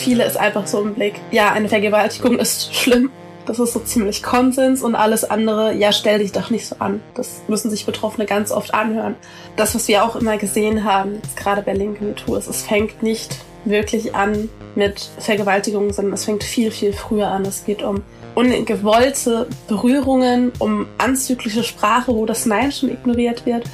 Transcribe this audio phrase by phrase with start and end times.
[0.00, 3.10] viele ist einfach so im Blick, ja, eine Vergewaltigung ist schlimm.
[3.46, 7.00] Das ist so ziemlich Konsens und alles andere, ja, stell dich doch nicht so an.
[7.14, 9.16] Das müssen sich Betroffene ganz oft anhören.
[9.56, 13.38] Das, was wir auch immer gesehen haben, gerade bei linken MeToo, ist, es fängt nicht
[13.64, 17.44] wirklich an mit Vergewaltigungen, sondern es fängt viel, viel früher an.
[17.44, 18.02] Es geht um
[18.34, 23.64] ungewollte Berührungen, um anzügliche Sprache, wo das Nein schon ignoriert wird.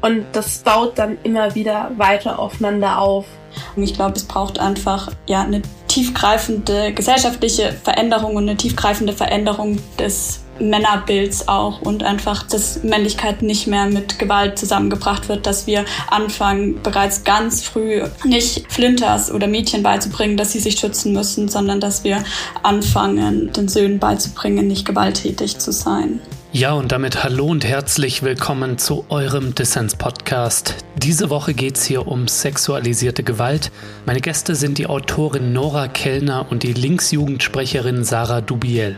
[0.00, 3.26] Und das baut dann immer wieder weiter aufeinander auf.
[3.74, 5.62] Und ich glaube, es braucht einfach ja eine
[5.98, 13.66] tiefgreifende gesellschaftliche Veränderung und eine tiefgreifende Veränderung des Männerbilds auch und einfach, dass Männlichkeit nicht
[13.66, 19.82] mehr mit Gewalt zusammengebracht wird, dass wir anfangen, bereits ganz früh nicht Flinters oder Mädchen
[19.82, 22.22] beizubringen, dass sie sich schützen müssen, sondern dass wir
[22.62, 26.20] anfangen, den Söhnen beizubringen, nicht gewalttätig zu sein.
[26.50, 30.76] Ja, und damit hallo und herzlich willkommen zu eurem Dissens-Podcast.
[30.96, 33.70] Diese Woche geht es hier um sexualisierte Gewalt.
[34.06, 38.96] Meine Gäste sind die Autorin Nora Kellner und die Linksjugendsprecherin Sarah Dubiel.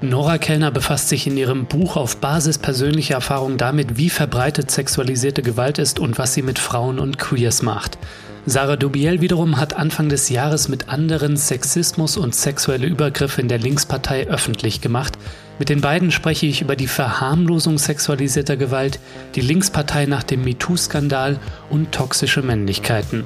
[0.00, 5.42] Nora Kellner befasst sich in ihrem Buch auf Basis persönlicher Erfahrung damit, wie verbreitet sexualisierte
[5.42, 7.98] Gewalt ist und was sie mit Frauen und Queers macht.
[8.46, 13.58] Sarah Dubiel wiederum hat Anfang des Jahres mit anderen Sexismus und sexuelle Übergriffe in der
[13.58, 15.18] Linkspartei öffentlich gemacht.
[15.58, 18.98] Mit den beiden spreche ich über die Verharmlosung sexualisierter Gewalt,
[19.34, 21.38] die Linkspartei nach dem MeToo-Skandal
[21.70, 23.24] und toxische Männlichkeiten.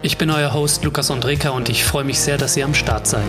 [0.00, 3.06] Ich bin euer Host Lukas Andreka und ich freue mich sehr, dass ihr am Start
[3.06, 3.22] seid.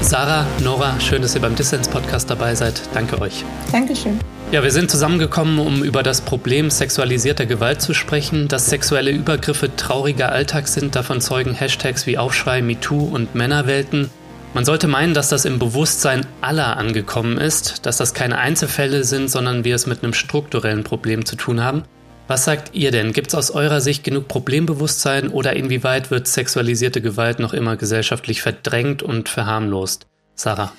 [0.00, 2.82] Sarah, Nora, schön, dass ihr beim Dissens-Podcast dabei seid.
[2.92, 3.44] Danke euch.
[3.70, 4.18] Dankeschön.
[4.52, 8.48] Ja, wir sind zusammengekommen, um über das Problem sexualisierter Gewalt zu sprechen.
[8.48, 14.10] Dass sexuelle Übergriffe trauriger Alltag sind, davon zeugen Hashtags wie Aufschrei, MeToo und Männerwelten.
[14.52, 19.30] Man sollte meinen, dass das im Bewusstsein aller angekommen ist, dass das keine Einzelfälle sind,
[19.30, 21.84] sondern wir es mit einem strukturellen Problem zu tun haben.
[22.26, 23.12] Was sagt ihr denn?
[23.12, 28.42] Gibt es aus eurer Sicht genug Problembewusstsein oder inwieweit wird sexualisierte Gewalt noch immer gesellschaftlich
[28.42, 30.08] verdrängt und verharmlost?
[30.34, 30.72] Sarah.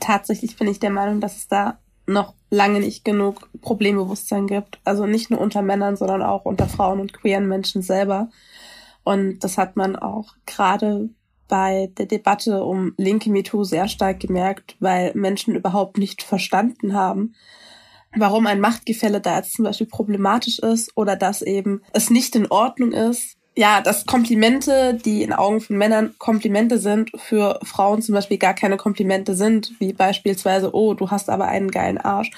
[0.00, 4.80] Tatsächlich bin ich der Meinung, dass es da noch lange nicht genug Problembewusstsein gibt.
[4.84, 8.30] Also nicht nur unter Männern, sondern auch unter Frauen und queeren Menschen selber.
[9.02, 11.10] Und das hat man auch gerade
[11.48, 17.34] bei der Debatte um linke MeToo sehr stark gemerkt, weil Menschen überhaupt nicht verstanden haben,
[18.16, 22.50] warum ein Machtgefälle da jetzt zum Beispiel problematisch ist oder dass eben es nicht in
[22.50, 23.36] Ordnung ist.
[23.56, 28.54] Ja, dass Komplimente, die in Augen von Männern Komplimente sind, für Frauen zum Beispiel gar
[28.54, 32.32] keine Komplimente sind, wie beispielsweise, oh, du hast aber einen geilen Arsch.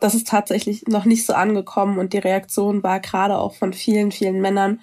[0.00, 4.10] Das ist tatsächlich noch nicht so angekommen und die Reaktion war gerade auch von vielen,
[4.10, 4.80] vielen Männern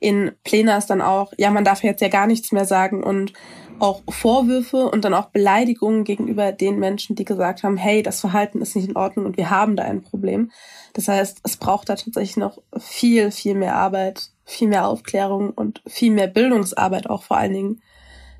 [0.00, 3.32] in Plenas dann auch, ja, man darf jetzt ja gar nichts mehr sagen und
[3.78, 8.60] auch Vorwürfe und dann auch Beleidigungen gegenüber den Menschen, die gesagt haben, hey, das Verhalten
[8.60, 10.50] ist nicht in Ordnung und wir haben da ein Problem.
[10.92, 15.82] Das heißt, es braucht da tatsächlich noch viel, viel mehr Arbeit, viel mehr Aufklärung und
[15.86, 17.82] viel mehr Bildungsarbeit auch vor allen Dingen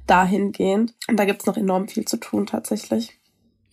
[0.07, 0.95] dahingehend.
[1.09, 3.19] Und da gibt's noch enorm viel zu tun tatsächlich.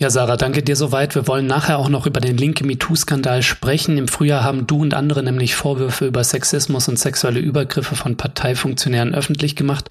[0.01, 1.13] Ja, Sarah, danke dir soweit.
[1.13, 3.97] Wir wollen nachher auch noch über den linke MeToo-Skandal sprechen.
[3.97, 9.13] Im Frühjahr haben du und andere nämlich Vorwürfe über Sexismus und sexuelle Übergriffe von Parteifunktionären
[9.13, 9.89] öffentlich gemacht.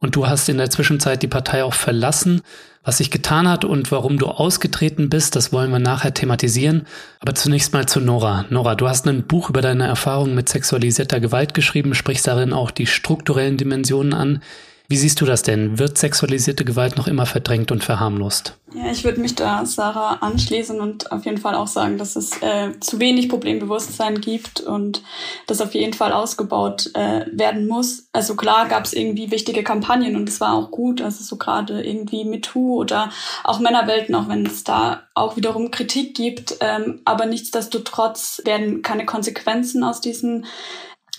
[0.00, 2.40] Und du hast in der Zwischenzeit die Partei auch verlassen.
[2.82, 6.86] Was sich getan hat und warum du ausgetreten bist, das wollen wir nachher thematisieren.
[7.20, 8.46] Aber zunächst mal zu Nora.
[8.48, 12.70] Nora, du hast ein Buch über deine Erfahrungen mit sexualisierter Gewalt geschrieben, sprichst darin auch
[12.70, 14.42] die strukturellen Dimensionen an.
[14.90, 15.78] Wie siehst du das denn?
[15.78, 18.58] Wird sexualisierte Gewalt noch immer verdrängt und verharmlost?
[18.74, 22.42] Ja, ich würde mich da Sarah anschließen und auf jeden Fall auch sagen, dass es
[22.42, 25.04] äh, zu wenig Problembewusstsein gibt und
[25.46, 28.08] das auf jeden Fall ausgebaut äh, werden muss.
[28.12, 31.84] Also klar gab es irgendwie wichtige Kampagnen und es war auch gut, also so gerade
[31.84, 33.10] irgendwie MeToo oder
[33.44, 36.56] auch Männerwelten, auch wenn es da auch wiederum Kritik gibt.
[36.58, 40.46] Ähm, aber nichtsdestotrotz werden keine Konsequenzen aus diesen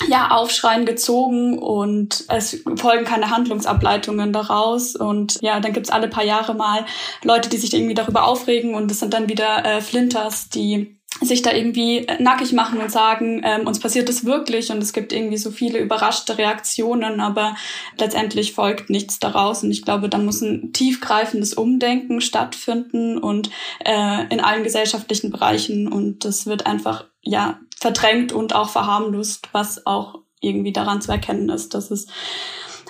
[0.09, 4.95] ja, Aufschreien gezogen und es folgen keine Handlungsableitungen daraus.
[4.95, 6.85] Und ja, dann gibt's alle paar Jahre mal
[7.23, 11.41] Leute, die sich irgendwie darüber aufregen und es sind dann wieder äh, Flinters, die sich
[11.41, 15.37] da irgendwie nackig machen und sagen, ähm, uns passiert das wirklich und es gibt irgendwie
[15.37, 17.55] so viele überraschte Reaktionen, aber
[17.99, 23.52] letztendlich folgt nichts daraus und ich glaube, da muss ein tiefgreifendes Umdenken stattfinden und
[23.85, 29.87] äh, in allen gesellschaftlichen Bereichen und das wird einfach ja verdrängt und auch verharmlost, was
[29.87, 32.05] auch irgendwie daran zu erkennen ist, dass es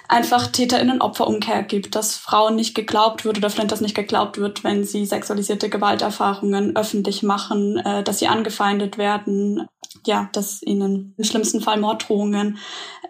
[0.10, 5.06] einfach TäterInnen-Opferumkehr gibt, dass Frauen nicht geglaubt wird oder Flinters nicht geglaubt wird, wenn sie
[5.06, 9.66] sexualisierte Gewalterfahrungen öffentlich machen, äh, dass sie angefeindet werden,
[10.06, 12.58] ja, dass ihnen im schlimmsten Fall Morddrohungen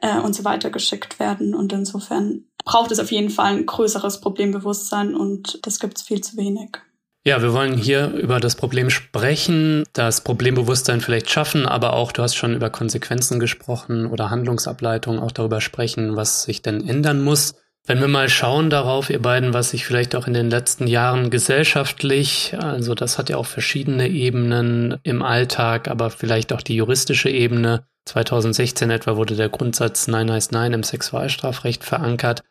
[0.01, 1.56] äh, und so weiter geschickt werden.
[1.56, 6.22] Und insofern braucht es auf jeden Fall ein größeres Problembewusstsein und das gibt es viel
[6.22, 6.77] zu wenig.
[7.24, 12.24] Ja, wir wollen hier über das Problem sprechen, das Problembewusstsein vielleicht schaffen, aber auch, du
[12.24, 17.54] hast schon über Konsequenzen gesprochen oder Handlungsableitungen, auch darüber sprechen, was sich denn ändern muss.
[17.86, 21.30] Wenn wir mal schauen darauf, ihr beiden, was sich vielleicht auch in den letzten Jahren
[21.30, 27.30] gesellschaftlich, also das hat ja auch verschiedene Ebenen im Alltag, aber vielleicht auch die juristische
[27.30, 27.86] Ebene.
[28.06, 32.42] 2016 etwa wurde der Grundsatz Nein heißt Nein im Sexualstrafrecht verankert.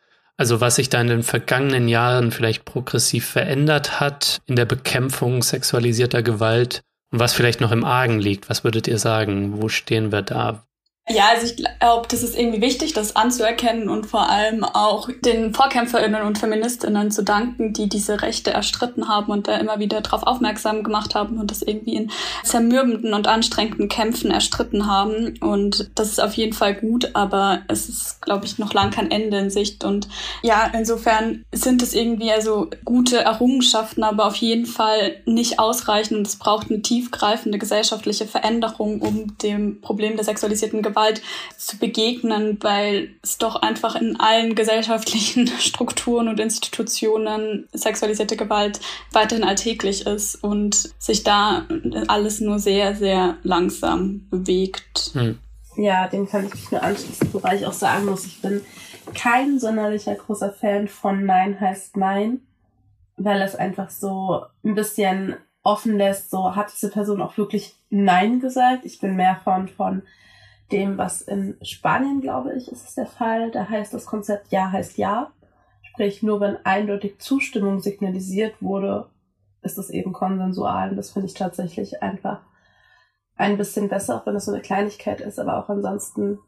[0.41, 5.43] Also was sich da in den vergangenen Jahren vielleicht progressiv verändert hat in der Bekämpfung
[5.43, 8.49] sexualisierter Gewalt und was vielleicht noch im Argen liegt.
[8.49, 9.61] Was würdet ihr sagen?
[9.61, 10.65] Wo stehen wir da?
[11.09, 15.53] Ja, also ich glaube, das ist irgendwie wichtig, das anzuerkennen und vor allem auch den
[15.53, 20.23] VorkämpferInnen und FeministInnen zu danken, die diese Rechte erstritten haben und da immer wieder darauf
[20.23, 22.11] aufmerksam gemacht haben und das irgendwie in
[22.43, 25.37] zermürbenden und anstrengenden Kämpfen erstritten haben.
[25.41, 29.11] Und das ist auf jeden Fall gut, aber es ist, glaube ich, noch lang kein
[29.11, 29.83] Ende in Sicht.
[29.83, 30.07] Und
[30.43, 36.37] ja, insofern sind es irgendwie also gute Errungenschaften, aber auf jeden Fall nicht ausreichend es
[36.37, 41.21] braucht eine tiefgreifende gesellschaftliche Veränderung, um dem Problem der sexualisierten Gewalt Gewalt
[41.57, 48.79] zu begegnen, weil es doch einfach in allen gesellschaftlichen Strukturen und Institutionen sexualisierte Gewalt
[49.11, 51.65] weiterhin alltäglich ist und sich da
[52.07, 55.11] alles nur sehr, sehr langsam bewegt.
[55.13, 55.39] Hm.
[55.77, 58.61] Ja, dem kann ich mich nur anschließen, wobei ich auch sagen muss, ich bin
[59.15, 62.41] kein sonderlicher großer Fan von Nein heißt Nein,
[63.17, 68.39] weil es einfach so ein bisschen offen lässt, so hat diese Person auch wirklich Nein
[68.39, 68.85] gesagt.
[68.85, 70.03] Ich bin mehr von, von
[70.71, 73.51] dem, was in Spanien, glaube ich, ist es der Fall.
[73.51, 75.31] Da heißt das Konzept Ja heißt Ja.
[75.83, 79.09] Sprich, nur wenn eindeutig Zustimmung signalisiert wurde,
[79.61, 80.91] ist es eben konsensual.
[80.91, 82.41] Und das finde ich tatsächlich einfach
[83.35, 85.39] ein bisschen besser, auch wenn es so eine Kleinigkeit ist.
[85.39, 86.39] Aber auch ansonsten,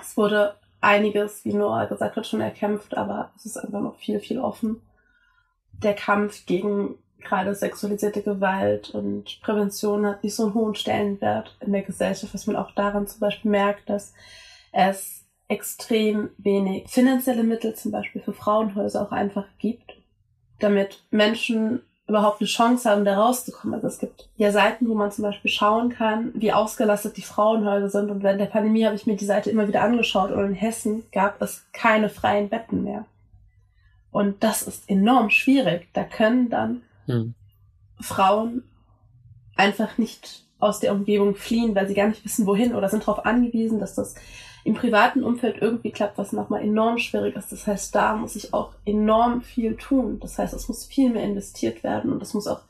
[0.00, 4.20] es wurde einiges, wie Noah gesagt hat, schon erkämpft, aber es ist einfach noch viel,
[4.20, 4.82] viel offen.
[5.72, 11.72] Der Kampf gegen gerade sexualisierte Gewalt und Prävention hat nicht so einen hohen Stellenwert in
[11.72, 14.14] der Gesellschaft, was man auch daran zum Beispiel merkt, dass
[14.72, 19.94] es extrem wenig finanzielle Mittel zum Beispiel für Frauenhäuser auch einfach gibt,
[20.58, 23.74] damit Menschen überhaupt eine Chance haben, da rauszukommen.
[23.74, 27.88] Also es gibt ja Seiten, wo man zum Beispiel schauen kann, wie ausgelastet die Frauenhäuser
[27.88, 28.10] sind.
[28.10, 31.04] Und während der Pandemie habe ich mir die Seite immer wieder angeschaut und in Hessen
[31.12, 33.06] gab es keine freien Betten mehr.
[34.10, 35.88] Und das ist enorm schwierig.
[35.92, 37.34] Da können dann hm.
[38.00, 38.64] Frauen
[39.56, 43.26] einfach nicht aus der Umgebung fliehen, weil sie gar nicht wissen, wohin oder sind darauf
[43.26, 44.14] angewiesen, dass das
[44.64, 47.52] im privaten Umfeld irgendwie klappt, was nochmal enorm schwierig ist.
[47.52, 50.18] Das heißt, da muss ich auch enorm viel tun.
[50.20, 52.62] Das heißt, es muss viel mehr investiert werden und es muss auch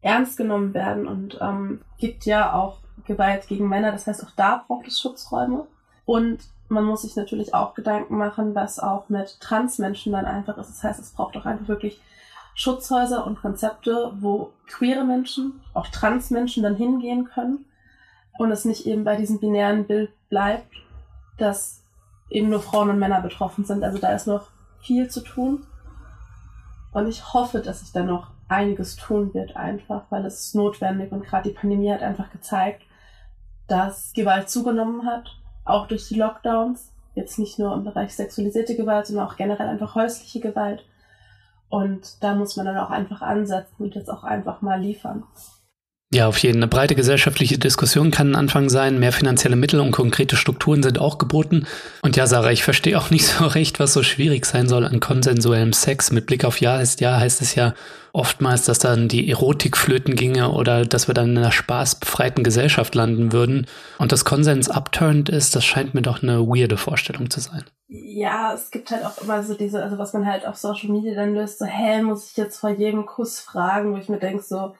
[0.00, 3.92] ernst genommen werden und ähm, gibt ja auch Gewalt gegen Männer.
[3.92, 5.66] Das heißt, auch da braucht es Schutzräume.
[6.06, 10.70] Und man muss sich natürlich auch Gedanken machen, was auch mit Transmenschen dann einfach ist.
[10.70, 12.00] Das heißt, es braucht auch einfach wirklich
[12.60, 17.64] Schutzhäuser und Konzepte, wo queere Menschen, auch Transmenschen dann hingehen können
[18.38, 20.70] und es nicht eben bei diesem binären Bild bleibt,
[21.38, 21.82] dass
[22.28, 23.82] eben nur Frauen und Männer betroffen sind.
[23.82, 24.48] Also da ist noch
[24.82, 25.66] viel zu tun.
[26.92, 31.12] Und ich hoffe, dass sich da noch einiges tun wird, einfach, weil es ist notwendig
[31.12, 32.82] und gerade die Pandemie hat einfach gezeigt,
[33.68, 35.30] dass Gewalt zugenommen hat,
[35.64, 36.92] auch durch die Lockdowns.
[37.14, 40.84] Jetzt nicht nur im Bereich sexualisierte Gewalt, sondern auch generell einfach häusliche Gewalt.
[41.70, 45.22] Und da muss man dann auch einfach ansetzen und jetzt auch einfach mal liefern.
[46.12, 46.56] Ja, auf jeden.
[46.56, 48.98] Eine breite gesellschaftliche Diskussion kann ein Anfang sein.
[48.98, 51.68] Mehr finanzielle Mittel und konkrete Strukturen sind auch geboten.
[52.02, 54.98] Und ja, Sarah, ich verstehe auch nicht so recht, was so schwierig sein soll an
[54.98, 56.10] konsensuellem Sex.
[56.10, 57.74] Mit Blick auf Ja heißt Ja, heißt es ja
[58.12, 62.96] oftmals, dass dann die Erotik flöten ginge oder dass wir dann in einer spaßbefreiten Gesellschaft
[62.96, 63.68] landen würden.
[63.98, 67.62] Und das Konsens upturned ist, das scheint mir doch eine weirde Vorstellung zu sein.
[67.86, 71.14] Ja, es gibt halt auch immer so diese, also was man halt auf Social Media
[71.14, 74.42] dann löst, so, hä, muss ich jetzt vor jedem Kuss fragen, wo ich mir denke
[74.42, 74.74] so,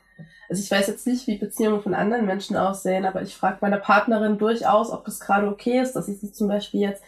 [0.50, 3.78] also ich weiß jetzt nicht, wie Beziehungen von anderen Menschen aussehen, aber ich frage meine
[3.78, 7.04] Partnerin durchaus, ob es gerade okay ist, dass ich sie zum Beispiel jetzt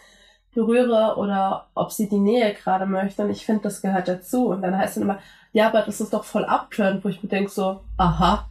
[0.53, 3.23] berühre oder ob sie die Nähe gerade möchte.
[3.23, 4.47] Und ich finde, das gehört dazu.
[4.47, 5.19] Und dann heißt es immer,
[5.51, 8.49] ja, aber das ist doch voll abturn, wo ich mir denke so, aha,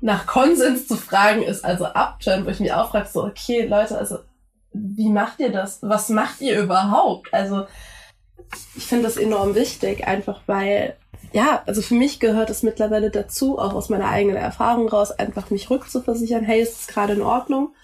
[0.00, 3.98] nach Konsens zu fragen ist also abturn, wo ich mich auch frage, so, okay, Leute,
[3.98, 4.20] also
[4.72, 5.82] wie macht ihr das?
[5.82, 7.34] Was macht ihr überhaupt?
[7.34, 7.66] Also
[8.74, 10.96] ich finde das enorm wichtig, einfach weil
[11.32, 15.50] ja, also für mich gehört es mittlerweile dazu, auch aus meiner eigenen Erfahrung raus, einfach
[15.50, 17.74] mich rückzuversichern, hey, ist es gerade in Ordnung?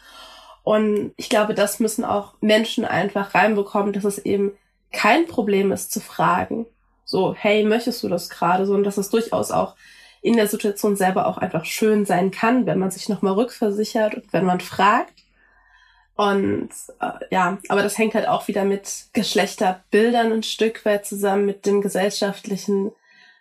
[0.64, 4.52] Und ich glaube, das müssen auch Menschen einfach reinbekommen, dass es eben
[4.92, 6.66] kein Problem ist zu fragen.
[7.04, 8.66] So, hey, möchtest du das gerade?
[8.66, 9.76] So, und dass es durchaus auch
[10.22, 14.32] in der Situation selber auch einfach schön sein kann, wenn man sich nochmal rückversichert und
[14.32, 15.14] wenn man fragt.
[16.16, 21.46] Und äh, ja, aber das hängt halt auch wieder mit Geschlechterbildern ein Stück weit zusammen,
[21.46, 22.90] mit dem gesellschaftlichen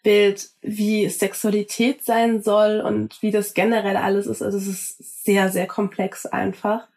[0.06, 4.44] Bild, wie Sexualität sein soll und wie das generell alles ist.
[4.44, 6.88] Also es ist sehr, sehr komplex einfach.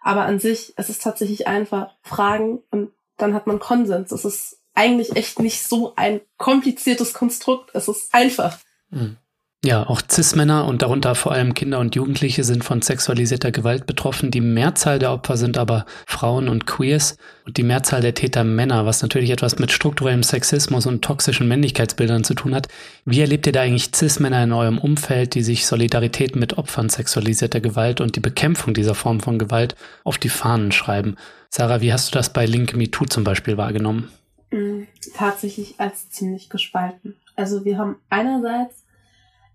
[0.00, 4.10] Aber an sich, es ist tatsächlich einfach Fragen und dann hat man Konsens.
[4.10, 7.70] Es ist eigentlich echt nicht so ein kompliziertes Konstrukt.
[7.72, 8.58] Es ist einfach.
[8.90, 9.16] Mhm.
[9.62, 14.30] Ja, auch Cis-Männer und darunter vor allem Kinder und Jugendliche sind von sexualisierter Gewalt betroffen.
[14.30, 18.86] Die Mehrzahl der Opfer sind aber Frauen und Queers und die Mehrzahl der Täter Männer,
[18.86, 22.68] was natürlich etwas mit strukturellem Sexismus und toxischen Männlichkeitsbildern zu tun hat.
[23.04, 27.60] Wie erlebt ihr da eigentlich Cis-Männer in eurem Umfeld, die sich Solidarität mit Opfern sexualisierter
[27.60, 31.16] Gewalt und die Bekämpfung dieser Form von Gewalt auf die Fahnen schreiben?
[31.50, 34.08] Sarah, wie hast du das bei Link Me Too zum Beispiel wahrgenommen?
[34.52, 37.16] Mm, tatsächlich als ziemlich gespalten.
[37.36, 38.79] Also wir haben einerseits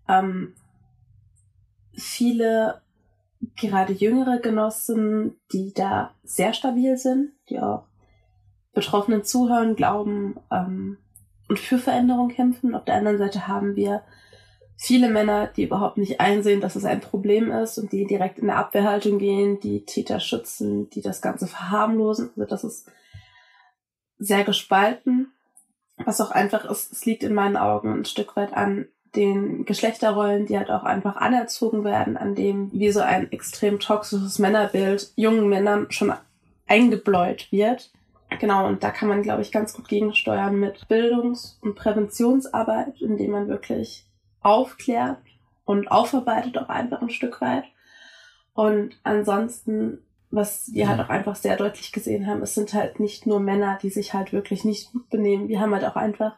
[0.08, 0.54] ähm,
[1.94, 2.82] viele
[3.56, 7.86] gerade jüngere Genossen, die da sehr stabil sind, die auch
[8.74, 10.98] Betroffenen zuhören, glauben ähm,
[11.48, 12.76] und für Veränderung kämpfen.
[12.76, 14.04] Auf der anderen Seite haben wir
[14.78, 18.48] viele Männer, die überhaupt nicht einsehen, dass es ein Problem ist und die direkt in
[18.48, 22.32] der Abwehrhaltung gehen, die Täter schützen, die das Ganze verharmlosen.
[22.36, 22.92] Also das ist
[24.18, 25.32] sehr gespalten.
[25.98, 30.46] Was auch einfach ist, es liegt in meinen Augen ein Stück weit an den Geschlechterrollen,
[30.46, 35.48] die halt auch einfach anerzogen werden, an dem wie so ein extrem toxisches Männerbild jungen
[35.48, 36.14] Männern schon
[36.68, 37.92] eingebläut wird.
[38.40, 43.32] Genau, und da kann man, glaube ich, ganz gut gegensteuern mit Bildungs- und Präventionsarbeit, indem
[43.32, 44.06] man wirklich
[44.42, 45.18] aufklärt
[45.64, 47.66] und aufarbeitet auch einfach ein Stück weit.
[48.54, 50.00] Und ansonsten,
[50.32, 53.78] was wir halt auch einfach sehr deutlich gesehen haben, es sind halt nicht nur Männer,
[53.82, 55.48] die sich halt wirklich nicht gut benehmen.
[55.48, 56.36] Wir haben halt auch einfach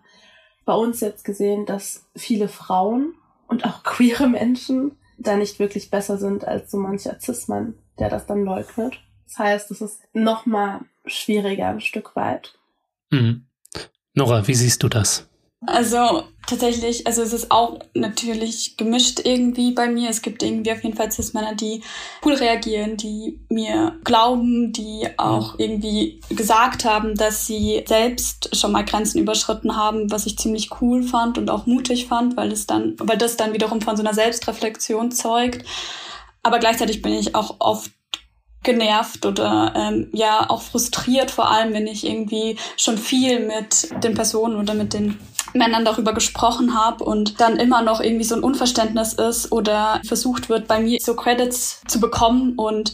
[0.68, 3.16] bei uns jetzt gesehen, dass viele Frauen
[3.48, 8.28] und auch queere Menschen da nicht wirklich besser sind als so mancher Cis-Mann, der das
[8.28, 9.00] dann leugnet.
[9.26, 12.60] Das heißt, es ist noch mal schwieriger ein Stück weit.
[13.10, 13.48] Mhm.
[14.14, 15.27] Nora, wie siehst du das?
[15.66, 20.10] Also tatsächlich, also es ist auch natürlich gemischt irgendwie bei mir.
[20.10, 21.82] Es gibt irgendwie auf jeden Fall Cis-Männer, die
[22.24, 28.86] cool reagieren, die mir glauben, die auch irgendwie gesagt haben, dass sie selbst schon mal
[28.86, 32.96] Grenzen überschritten haben, was ich ziemlich cool fand und auch mutig fand, weil es dann,
[33.00, 35.66] weil das dann wiederum von so einer Selbstreflexion zeugt.
[36.44, 37.92] Aber gleichzeitig bin ich auch oft
[38.64, 44.14] genervt oder ähm, ja auch frustriert, vor allem wenn ich irgendwie schon viel mit den
[44.14, 45.20] Personen oder mit den
[45.54, 50.50] Männern darüber gesprochen habe und dann immer noch irgendwie so ein Unverständnis ist oder versucht
[50.50, 52.94] wird, bei mir so Credits zu bekommen und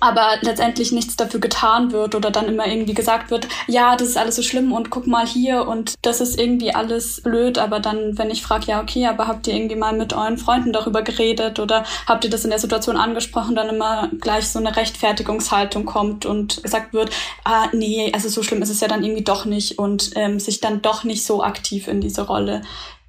[0.00, 4.16] aber letztendlich nichts dafür getan wird oder dann immer irgendwie gesagt wird, ja, das ist
[4.16, 8.18] alles so schlimm und guck mal hier und das ist irgendwie alles blöd, aber dann,
[8.18, 11.58] wenn ich frage, ja, okay, aber habt ihr irgendwie mal mit euren Freunden darüber geredet
[11.58, 16.26] oder habt ihr das in der Situation angesprochen, dann immer gleich so eine Rechtfertigungshaltung kommt
[16.26, 17.10] und gesagt wird,
[17.44, 20.60] ah, nee, also so schlimm ist es ja dann irgendwie doch nicht und ähm, sich
[20.60, 22.62] dann doch nicht so aktiv in diese Rolle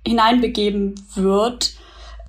[0.05, 1.76] hineinbegeben wird.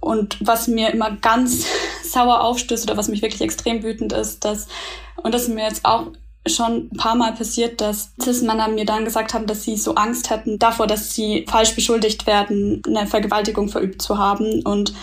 [0.00, 1.66] Und was mir immer ganz
[2.04, 4.68] sauer aufstößt oder was mich wirklich extrem wütend ist, dass,
[5.16, 6.12] und das ist mir jetzt auch
[6.46, 10.30] schon ein paar Mal passiert, dass Cis-Männer mir dann gesagt haben, dass sie so Angst
[10.30, 14.62] hätten davor, dass sie falsch beschuldigt werden, eine Vergewaltigung verübt zu haben.
[14.62, 14.94] Und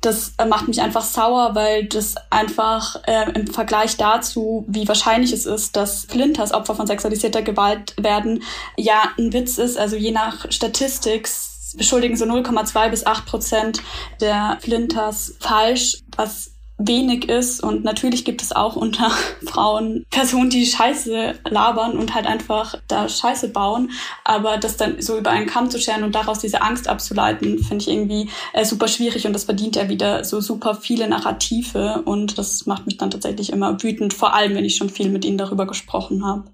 [0.00, 5.46] das macht mich einfach sauer, weil das einfach äh, im Vergleich dazu, wie wahrscheinlich es
[5.46, 8.42] ist, dass Flinters Opfer von sexualisierter Gewalt werden,
[8.76, 9.78] ja ein Witz ist.
[9.78, 11.28] Also je nach Statistik
[11.76, 13.82] beschuldigen so 0,2 bis 8 Prozent
[14.20, 17.62] der Flinters falsch, was wenig ist.
[17.62, 19.10] Und natürlich gibt es auch unter
[19.46, 23.90] Frauen Personen, die Scheiße labern und halt einfach da Scheiße bauen.
[24.24, 27.82] Aber das dann so über einen Kamm zu scheren und daraus diese Angst abzuleiten, finde
[27.82, 29.26] ich irgendwie äh, super schwierig.
[29.26, 32.02] Und das verdient ja wieder so super viele Narrative.
[32.04, 35.24] Und das macht mich dann tatsächlich immer wütend, vor allem wenn ich schon viel mit
[35.24, 36.44] ihnen darüber gesprochen habe.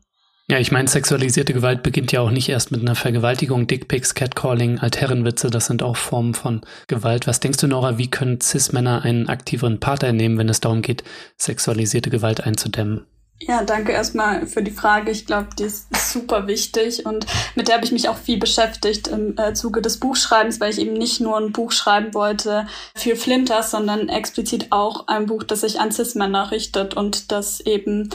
[0.51, 4.79] Ja, ich meine, sexualisierte Gewalt beginnt ja auch nicht erst mit einer Vergewaltigung, Dickpics, Catcalling,
[4.79, 7.27] Altherrenwitze, das sind auch Formen von Gewalt.
[7.27, 11.05] Was denkst du, Nora, wie können Cis-Männer einen aktiveren Part einnehmen, wenn es darum geht,
[11.37, 13.05] sexualisierte Gewalt einzudämmen?
[13.41, 15.11] Ja, danke erstmal für die Frage.
[15.11, 19.07] Ich glaube, die ist super wichtig und mit der habe ich mich auch viel beschäftigt
[19.07, 23.17] im äh, Zuge des Buchschreibens, weil ich eben nicht nur ein Buch schreiben wollte für
[23.17, 28.09] Flinters, sondern explizit auch ein Buch, das sich an Cis-Männer richtet und das eben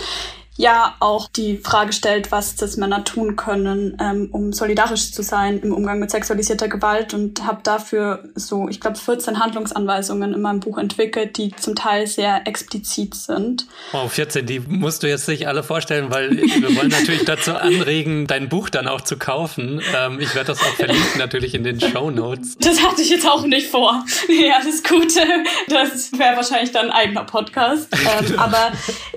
[0.56, 5.60] ja auch die Frage stellt, was das Männer tun können, ähm, um solidarisch zu sein
[5.60, 10.60] im Umgang mit sexualisierter Gewalt und habe dafür so, ich glaube, 14 Handlungsanweisungen in meinem
[10.60, 13.66] Buch entwickelt, die zum Teil sehr explizit sind.
[13.92, 18.28] Wow, 14, die musst du jetzt nicht alle vorstellen, weil wir wollen natürlich dazu anregen,
[18.28, 19.82] dein Buch dann auch zu kaufen.
[19.98, 22.58] Ähm, ich werde das auch verlinken natürlich in den Show Notes.
[22.60, 24.06] Das hatte ich jetzt auch nicht vor.
[24.28, 25.22] Ja, das Gute,
[25.68, 27.88] das wäre wahrscheinlich dann ein eigener Podcast.
[27.94, 28.72] Ähm, aber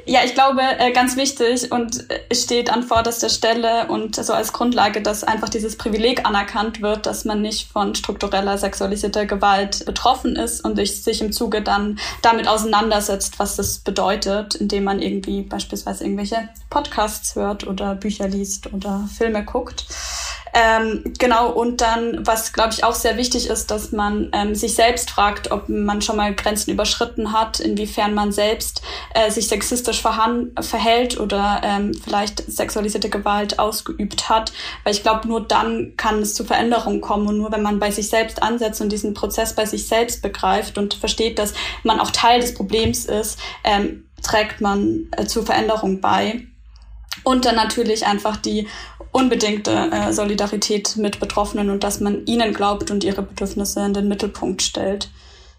[0.07, 1.25] Ja, ich glaube, äh, ganz wichtig
[1.73, 6.83] und äh, steht an vorderster Stelle und so als Grundlage, dass einfach dieses Privileg anerkannt
[6.83, 11.99] wird, dass man nicht von struktureller sexualisierter Gewalt betroffen ist und sich im Zuge dann
[12.23, 18.73] damit auseinandersetzt, was das bedeutet, indem man irgendwie beispielsweise irgendwelche Podcasts hört oder Bücher liest
[18.73, 19.87] oder Filme guckt.
[20.58, 24.75] Ähm, genau, und dann, was glaube ich auch sehr wichtig ist, dass man ähm, sich
[24.75, 28.80] selbst fragt, ob man schon mal Grenzen überschritten hat, inwiefern man selbst
[29.12, 34.50] äh, sich sexistisch verhält oder ähm, vielleicht sexualisierte Gewalt ausgeübt hat.
[34.82, 37.90] Weil ich glaube, nur dann kann es zu Veränderungen kommen und nur wenn man bei
[37.90, 42.12] sich selbst ansetzt und diesen Prozess bei sich selbst begreift und versteht, dass man auch
[42.12, 46.46] Teil des Problems ist, ähm, trägt man äh, zur Veränderung bei.
[47.25, 48.68] Und dann natürlich einfach die
[49.16, 54.08] unbedingte äh, Solidarität mit Betroffenen und dass man ihnen glaubt und ihre Bedürfnisse in den
[54.08, 55.08] Mittelpunkt stellt.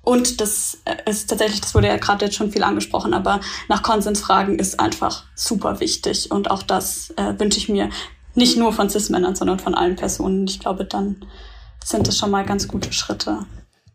[0.04, 3.82] Und das äh, ist tatsächlich, das wurde ja gerade jetzt schon viel angesprochen, aber nach
[3.82, 6.30] Konsens fragen ist einfach super wichtig.
[6.30, 7.90] Und auch das äh, wünsche ich mir
[8.36, 10.46] nicht nur von Cis-Männern, sondern von allen Personen.
[10.48, 11.26] Ich glaube, dann
[11.84, 13.48] sind das schon mal ganz gute Schritte.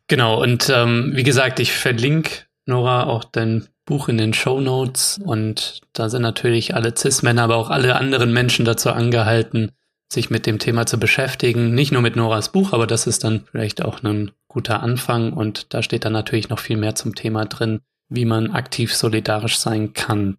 [0.08, 5.20] Genau, und ähm, wie gesagt, ich verlinke Nora auch dein Buch in den Show Notes
[5.22, 9.72] und da sind natürlich alle Cis-Männer, aber auch alle anderen Menschen dazu angehalten,
[10.12, 11.74] sich mit dem Thema zu beschäftigen.
[11.74, 15.74] Nicht nur mit Noras Buch, aber das ist dann vielleicht auch ein guter Anfang und
[15.74, 19.94] da steht dann natürlich noch viel mehr zum Thema drin, wie man aktiv solidarisch sein
[19.94, 20.36] kann.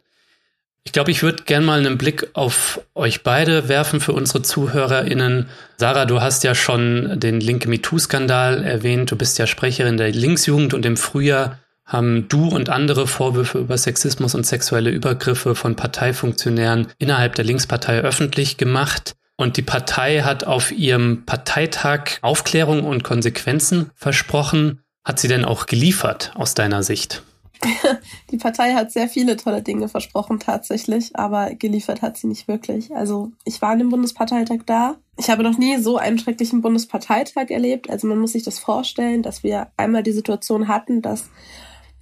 [0.85, 5.47] Ich glaube, ich würde gerne mal einen Blick auf euch beide werfen für unsere ZuhörerInnen.
[5.77, 9.09] Sarah, du hast ja schon den Link MeToo-Skandal erwähnt.
[9.09, 13.77] Du bist ja Sprecherin der Linksjugend und im Frühjahr haben du und andere Vorwürfe über
[13.77, 19.15] Sexismus und sexuelle Übergriffe von Parteifunktionären innerhalb der Linkspartei öffentlich gemacht.
[19.35, 24.79] Und die Partei hat auf ihrem Parteitag Aufklärung und Konsequenzen versprochen.
[25.03, 27.23] Hat sie denn auch geliefert aus deiner Sicht?
[28.31, 32.93] Die Partei hat sehr viele tolle Dinge versprochen tatsächlich, aber geliefert hat sie nicht wirklich.
[32.95, 34.95] Also ich war an dem Bundesparteitag da.
[35.17, 37.89] Ich habe noch nie so einen schrecklichen Bundesparteitag erlebt.
[37.89, 41.29] Also man muss sich das vorstellen, dass wir einmal die Situation hatten, dass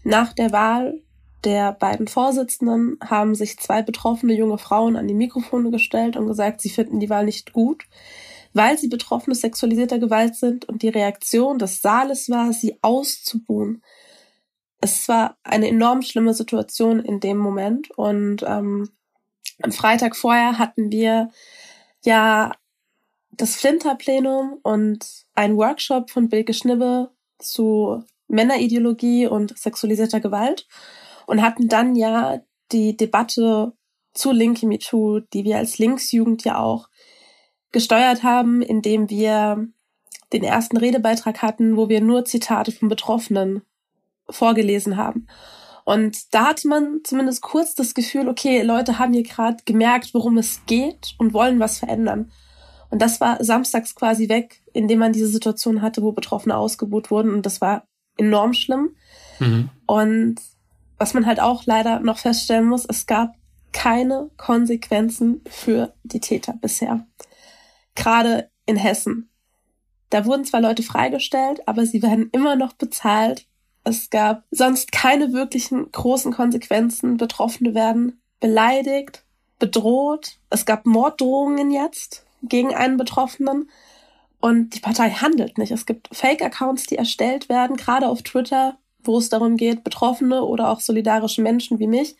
[0.03, 1.01] nach der Wahl
[1.43, 6.61] der beiden Vorsitzenden haben sich zwei betroffene junge Frauen an die Mikrofone gestellt und gesagt,
[6.61, 7.85] sie finden die Wahl nicht gut,
[8.53, 13.81] weil sie Betroffene sexualisierter Gewalt sind und die Reaktion des Saales war, sie auszubuhen.
[14.81, 18.89] Es war eine enorm schlimme Situation in dem Moment und ähm,
[19.61, 21.29] am Freitag vorher hatten wir
[22.03, 22.51] ja
[23.31, 30.67] das Flinterplenum und ein Workshop von Bilge Schnibbe zu Männerideologie und sexualisierter Gewalt
[31.27, 32.41] und hatten dann ja
[32.71, 33.73] die Debatte
[34.13, 36.89] zu Linke MeToo, die wir als Linksjugend ja auch
[37.71, 39.67] gesteuert haben, indem wir
[40.33, 43.61] den ersten Redebeitrag hatten, wo wir nur Zitate von Betroffenen
[44.29, 45.27] vorgelesen haben.
[45.83, 50.37] Und da hatte man zumindest kurz das Gefühl, okay, Leute haben hier gerade gemerkt, worum
[50.37, 52.31] es geht und wollen was verändern.
[52.89, 57.33] Und das war samstags quasi weg, indem man diese Situation hatte, wo Betroffene ausgebucht wurden.
[57.33, 57.87] Und das war
[58.21, 58.95] enorm schlimm.
[59.39, 59.69] Mhm.
[59.86, 60.36] Und
[60.97, 63.34] was man halt auch leider noch feststellen muss, es gab
[63.71, 67.05] keine Konsequenzen für die Täter bisher.
[67.95, 69.29] Gerade in Hessen.
[70.10, 73.47] Da wurden zwar Leute freigestellt, aber sie werden immer noch bezahlt.
[73.84, 77.17] Es gab sonst keine wirklichen großen Konsequenzen.
[77.17, 79.23] Betroffene werden beleidigt,
[79.57, 80.38] bedroht.
[80.49, 83.69] Es gab Morddrohungen jetzt gegen einen Betroffenen.
[84.41, 85.71] Und die Partei handelt nicht.
[85.71, 90.69] Es gibt Fake-Accounts, die erstellt werden, gerade auf Twitter, wo es darum geht, Betroffene oder
[90.69, 92.15] auch solidarische Menschen wie mich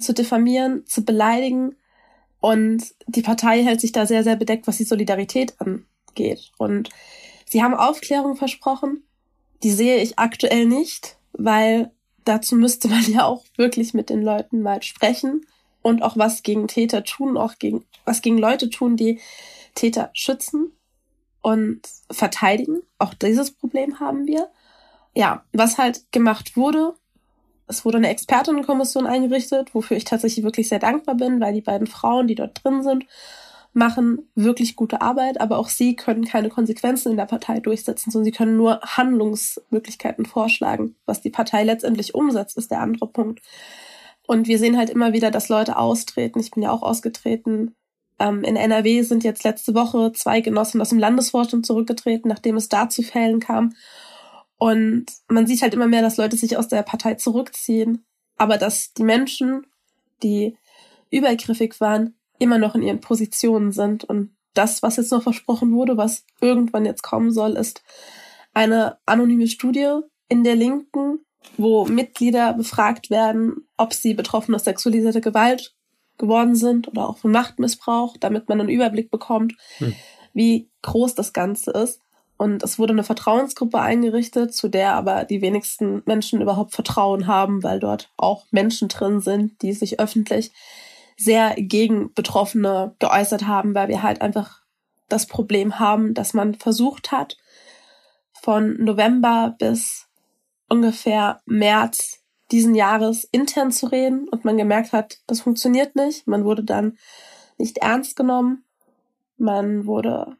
[0.00, 1.76] zu diffamieren, zu beleidigen.
[2.40, 6.50] Und die Partei hält sich da sehr, sehr bedeckt, was die Solidarität angeht.
[6.56, 6.88] Und
[7.44, 9.04] sie haben Aufklärung versprochen.
[9.62, 11.90] Die sehe ich aktuell nicht, weil
[12.24, 15.42] dazu müsste man ja auch wirklich mit den Leuten mal sprechen
[15.82, 19.20] und auch was gegen Täter tun, auch gegen, was gegen Leute tun, die
[19.74, 20.72] Täter schützen
[21.42, 22.80] und verteidigen.
[22.98, 24.48] Auch dieses Problem haben wir.
[25.14, 26.94] Ja, was halt gemacht wurde,
[27.66, 31.86] es wurde eine Expertinnenkommission eingerichtet, wofür ich tatsächlich wirklich sehr dankbar bin, weil die beiden
[31.86, 33.06] Frauen, die dort drin sind,
[33.72, 38.24] machen wirklich gute Arbeit, aber auch sie können keine Konsequenzen in der Partei durchsetzen, sondern
[38.24, 40.96] sie können nur Handlungsmöglichkeiten vorschlagen.
[41.06, 43.40] Was die Partei letztendlich umsetzt, ist der andere Punkt.
[44.26, 46.40] Und wir sehen halt immer wieder, dass Leute austreten.
[46.40, 47.76] Ich bin ja auch ausgetreten,
[48.20, 52.68] ähm, in NRW sind jetzt letzte Woche zwei Genossen aus dem Landesvorstand zurückgetreten, nachdem es
[52.68, 53.74] da zu Fällen kam.
[54.58, 58.04] Und man sieht halt immer mehr, dass Leute sich aus der Partei zurückziehen,
[58.36, 59.66] aber dass die Menschen,
[60.22, 60.56] die
[61.10, 64.04] übergriffig waren, immer noch in ihren Positionen sind.
[64.04, 67.82] Und das, was jetzt noch versprochen wurde, was irgendwann jetzt kommen soll, ist
[68.52, 71.20] eine anonyme Studie in der Linken,
[71.56, 75.74] wo Mitglieder befragt werden, ob sie betroffen aus sexualisierter Gewalt
[76.20, 79.94] geworden sind oder auch von Machtmissbrauch, damit man einen Überblick bekommt, hm.
[80.32, 82.00] wie groß das Ganze ist.
[82.36, 87.62] Und es wurde eine Vertrauensgruppe eingerichtet, zu der aber die wenigsten Menschen überhaupt Vertrauen haben,
[87.62, 90.52] weil dort auch Menschen drin sind, die sich öffentlich
[91.16, 94.62] sehr gegen Betroffene geäußert haben, weil wir halt einfach
[95.08, 97.36] das Problem haben, dass man versucht hat,
[98.32, 100.08] von November bis
[100.68, 102.19] ungefähr März
[102.52, 106.26] diesen Jahres intern zu reden und man gemerkt hat, das funktioniert nicht.
[106.26, 106.98] Man wurde dann
[107.58, 108.64] nicht ernst genommen.
[109.36, 110.36] Man wurde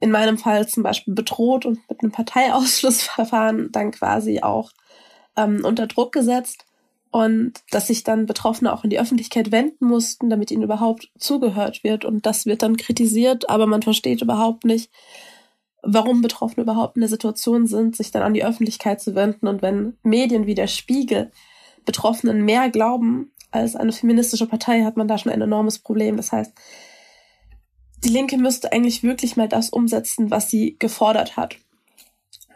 [0.00, 4.70] in meinem Fall zum Beispiel bedroht und mit einem Parteiausschlussverfahren dann quasi auch
[5.36, 6.64] ähm, unter Druck gesetzt
[7.10, 11.82] und dass sich dann Betroffene auch in die Öffentlichkeit wenden mussten, damit ihnen überhaupt zugehört
[11.82, 12.04] wird.
[12.04, 14.90] Und das wird dann kritisiert, aber man versteht überhaupt nicht,
[15.82, 19.46] warum Betroffene überhaupt in der Situation sind, sich dann an die Öffentlichkeit zu wenden.
[19.46, 21.30] Und wenn Medien wie der Spiegel
[21.84, 26.16] Betroffenen mehr glauben als eine feministische Partei, hat man da schon ein enormes Problem.
[26.16, 26.52] Das heißt,
[28.04, 31.56] die Linke müsste eigentlich wirklich mal das umsetzen, was sie gefordert hat.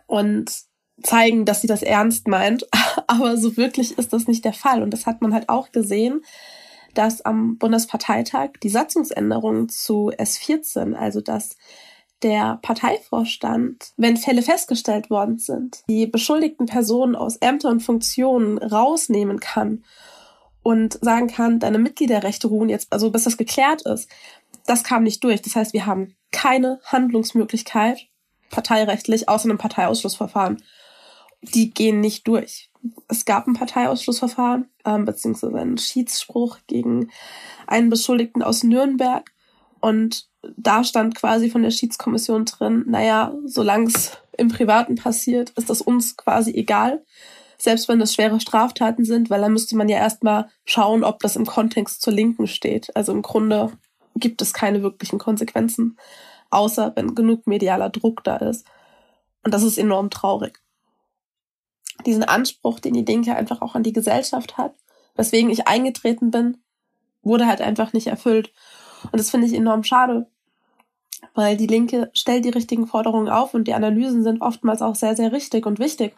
[0.06, 0.50] Und
[1.02, 2.66] zeigen, dass sie das ernst meint.
[3.06, 4.82] Aber so wirklich ist das nicht der Fall.
[4.82, 6.22] Und das hat man halt auch gesehen,
[6.94, 11.56] dass am Bundesparteitag die Satzungsänderung zu S14, also dass
[12.24, 19.38] der Parteivorstand, wenn Fälle festgestellt worden sind, die beschuldigten Personen aus Ämtern und Funktionen rausnehmen
[19.38, 19.84] kann
[20.62, 24.08] und sagen kann, deine Mitgliederrechte ruhen jetzt, also bis das geklärt ist,
[24.66, 25.42] das kam nicht durch.
[25.42, 28.08] Das heißt, wir haben keine Handlungsmöglichkeit
[28.50, 30.62] parteirechtlich außer einem Parteiausschlussverfahren.
[31.42, 32.70] Die gehen nicht durch.
[33.08, 37.10] Es gab ein Parteiausschlussverfahren, ähm, beziehungsweise einen Schiedsspruch gegen
[37.66, 39.30] einen Beschuldigten aus Nürnberg.
[39.80, 45.70] Und da stand quasi von der Schiedskommission drin, naja, solange es im Privaten passiert, ist
[45.70, 47.04] das uns quasi egal.
[47.56, 51.36] Selbst wenn das schwere Straftaten sind, weil dann müsste man ja erstmal schauen, ob das
[51.36, 52.94] im Kontext zur Linken steht.
[52.96, 53.72] Also im Grunde
[54.16, 55.96] gibt es keine wirklichen Konsequenzen,
[56.50, 58.66] außer wenn genug medialer Druck da ist.
[59.44, 60.60] Und das ist enorm traurig.
[62.06, 64.74] Diesen Anspruch, den die Linke einfach auch an die Gesellschaft hat,
[65.14, 66.58] weswegen ich eingetreten bin,
[67.22, 68.52] wurde halt einfach nicht erfüllt.
[69.12, 70.26] Und das finde ich enorm schade,
[71.34, 75.16] weil die Linke stellt die richtigen Forderungen auf und die Analysen sind oftmals auch sehr,
[75.16, 76.14] sehr richtig und wichtig.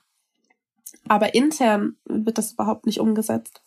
[1.08, 3.62] Aber intern wird das überhaupt nicht umgesetzt.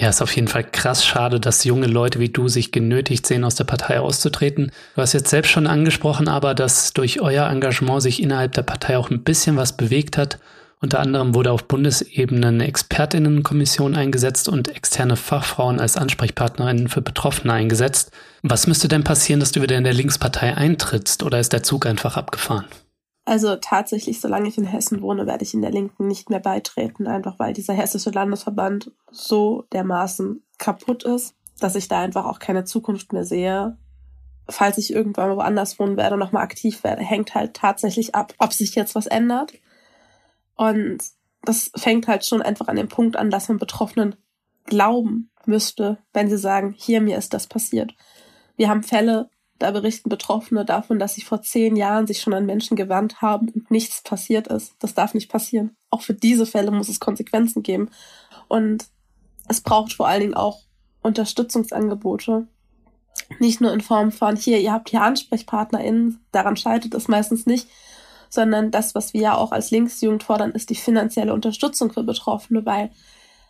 [0.00, 3.42] Ja, ist auf jeden Fall krass schade, dass junge Leute wie du sich genötigt sehen,
[3.42, 4.70] aus der Partei auszutreten.
[4.94, 8.96] Du hast jetzt selbst schon angesprochen, aber dass durch euer Engagement sich innerhalb der Partei
[8.96, 10.38] auch ein bisschen was bewegt hat.
[10.80, 17.52] Unter anderem wurde auf Bundesebene eine Expertinnenkommission eingesetzt und externe Fachfrauen als Ansprechpartnerinnen für Betroffene
[17.52, 18.12] eingesetzt.
[18.42, 21.86] Was müsste denn passieren, dass du wieder in der Linkspartei eintrittst oder ist der Zug
[21.86, 22.66] einfach abgefahren?
[23.24, 27.06] Also tatsächlich, solange ich in Hessen wohne, werde ich in der Linken nicht mehr beitreten,
[27.06, 32.64] einfach weil dieser hessische Landesverband so dermaßen kaputt ist, dass ich da einfach auch keine
[32.64, 33.76] Zukunft mehr sehe.
[34.48, 38.54] Falls ich irgendwann woanders wohnen werde und nochmal aktiv werde, hängt halt tatsächlich ab, ob
[38.54, 39.52] sich jetzt was ändert.
[40.58, 40.98] Und
[41.42, 44.16] das fängt halt schon einfach an dem Punkt an, dass man Betroffenen
[44.64, 47.94] glauben müsste, wenn sie sagen, hier mir ist das passiert.
[48.56, 52.44] Wir haben Fälle, da berichten Betroffene davon, dass sie vor zehn Jahren sich schon an
[52.44, 54.74] Menschen gewandt haben und nichts passiert ist.
[54.80, 55.76] Das darf nicht passieren.
[55.90, 57.90] Auch für diese Fälle muss es Konsequenzen geben.
[58.48, 58.86] Und
[59.48, 60.60] es braucht vor allen Dingen auch
[61.02, 62.48] Unterstützungsangebote.
[63.38, 67.68] Nicht nur in Form von, hier, ihr habt hier AnsprechpartnerInnen, daran scheitert es meistens nicht,
[68.28, 72.64] sondern das, was wir ja auch als Linksjugend fordern, ist die finanzielle Unterstützung für Betroffene,
[72.66, 72.90] weil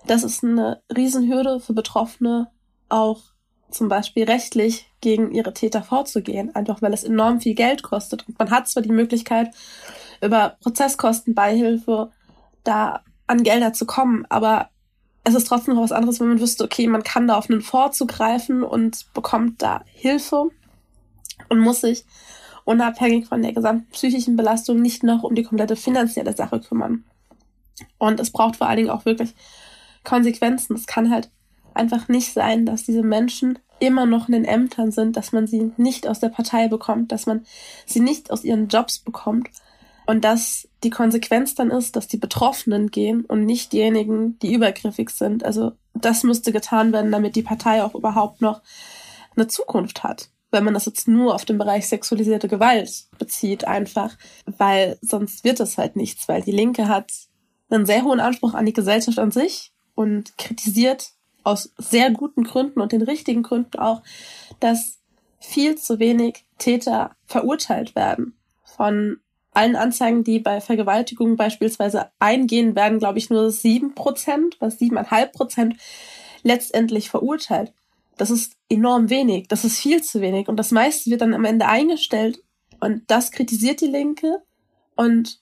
[0.07, 2.49] das ist eine Riesenhürde für Betroffene,
[2.89, 3.21] auch
[3.71, 8.27] zum Beispiel rechtlich gegen ihre Täter vorzugehen, einfach weil es enorm viel Geld kostet.
[8.27, 9.55] Und man hat zwar die Möglichkeit,
[10.23, 12.11] über Prozesskostenbeihilfe
[12.65, 14.71] da an Gelder zu kommen, aber
[15.25, 17.61] es ist trotzdem noch was anderes, wenn man wüsste, okay, man kann da auf einen
[17.61, 20.49] Fonds zugreifen und bekommt da Hilfe
[21.49, 22.05] und muss sich
[22.69, 27.05] unabhängig von der gesamten psychischen Belastung nicht noch um die komplette finanzielle Sache kümmern.
[27.97, 29.35] Und es braucht vor allen Dingen auch wirklich
[30.05, 30.77] Konsequenzen.
[30.77, 31.31] Es kann halt
[31.73, 35.73] einfach nicht sein, dass diese Menschen immer noch in den Ämtern sind, dass man sie
[35.79, 37.47] nicht aus der Partei bekommt, dass man
[37.87, 39.49] sie nicht aus ihren Jobs bekommt
[40.07, 45.09] und dass die Konsequenz dann ist, dass die Betroffenen gehen und nicht diejenigen, die übergriffig
[45.09, 45.43] sind.
[45.43, 48.61] Also das müsste getan werden, damit die Partei auch überhaupt noch
[49.37, 50.29] eine Zukunft hat.
[50.51, 55.61] Wenn man das jetzt nur auf den Bereich sexualisierte Gewalt bezieht, einfach, weil sonst wird
[55.61, 57.13] es halt nichts, weil die Linke hat
[57.71, 61.13] einen sehr hohen Anspruch an die Gesellschaft an sich und kritisiert
[61.45, 64.03] aus sehr guten Gründen und den richtigen Gründen auch,
[64.61, 64.99] dass
[65.41, 69.21] viel zu wenig Täter verurteilt werden von
[69.53, 75.33] allen Anzeigen, die bei Vergewaltigung beispielsweise eingehen, werden, glaube ich, nur sieben Prozent, was siebeneinhalb
[75.33, 75.77] Prozent
[76.43, 77.73] letztendlich verurteilt.
[78.19, 79.49] Das ist enorm wenig.
[79.49, 80.49] Das ist viel zu wenig.
[80.49, 82.43] Und das meiste wird dann am Ende eingestellt.
[82.81, 84.43] Und das kritisiert die Linke.
[84.97, 85.41] Und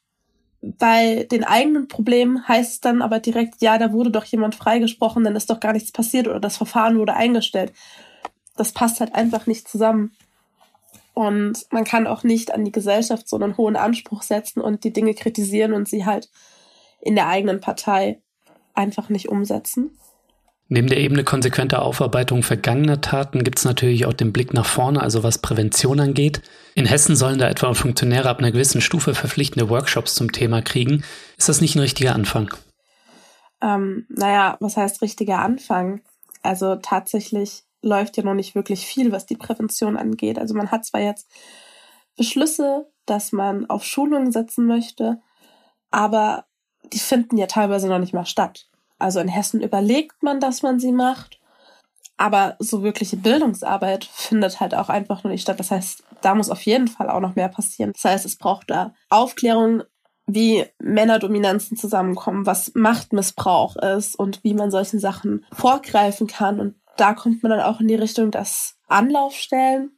[0.61, 5.25] bei den eigenen Problemen heißt es dann aber direkt, ja, da wurde doch jemand freigesprochen,
[5.25, 7.73] dann ist doch gar nichts passiert oder das Verfahren wurde eingestellt.
[8.57, 10.13] Das passt halt einfach nicht zusammen.
[11.15, 14.93] Und man kann auch nicht an die Gesellschaft so einen hohen Anspruch setzen und die
[14.93, 16.31] Dinge kritisieren und sie halt
[17.01, 18.21] in der eigenen Partei
[18.75, 19.99] einfach nicht umsetzen.
[20.69, 25.01] Neben der Ebene konsequenter Aufarbeitung vergangener Taten gibt es natürlich auch den Blick nach vorne,
[25.01, 26.43] also was Prävention angeht.
[26.75, 31.05] In Hessen sollen da etwa Funktionäre ab einer gewissen Stufe verpflichtende Workshops zum Thema kriegen.
[31.37, 32.53] Ist das nicht ein richtiger Anfang?
[33.63, 36.03] Ähm, naja, was heißt richtiger Anfang?
[36.43, 40.39] Also tatsächlich läuft ja noch nicht wirklich viel, was die Prävention angeht.
[40.39, 41.31] Also man hat zwar jetzt
[42.17, 45.21] Beschlüsse, dass man auf Schulungen setzen möchte,
[45.93, 46.45] aber
[46.93, 48.69] die finden ja teilweise noch nicht mal statt.
[48.99, 51.39] Also in Hessen überlegt man, dass man sie macht,
[52.17, 55.61] aber so wirkliche Bildungsarbeit findet halt auch einfach nur nicht statt.
[55.61, 57.93] Das heißt, da muss auf jeden Fall auch noch mehr passieren.
[57.93, 59.83] Das heißt, es braucht da Aufklärung,
[60.27, 66.59] wie Männerdominanzen zusammenkommen, was Machtmissbrauch ist und wie man solchen Sachen vorgreifen kann.
[66.59, 69.93] Und da kommt man dann auch in die Richtung, dass Anlaufstellen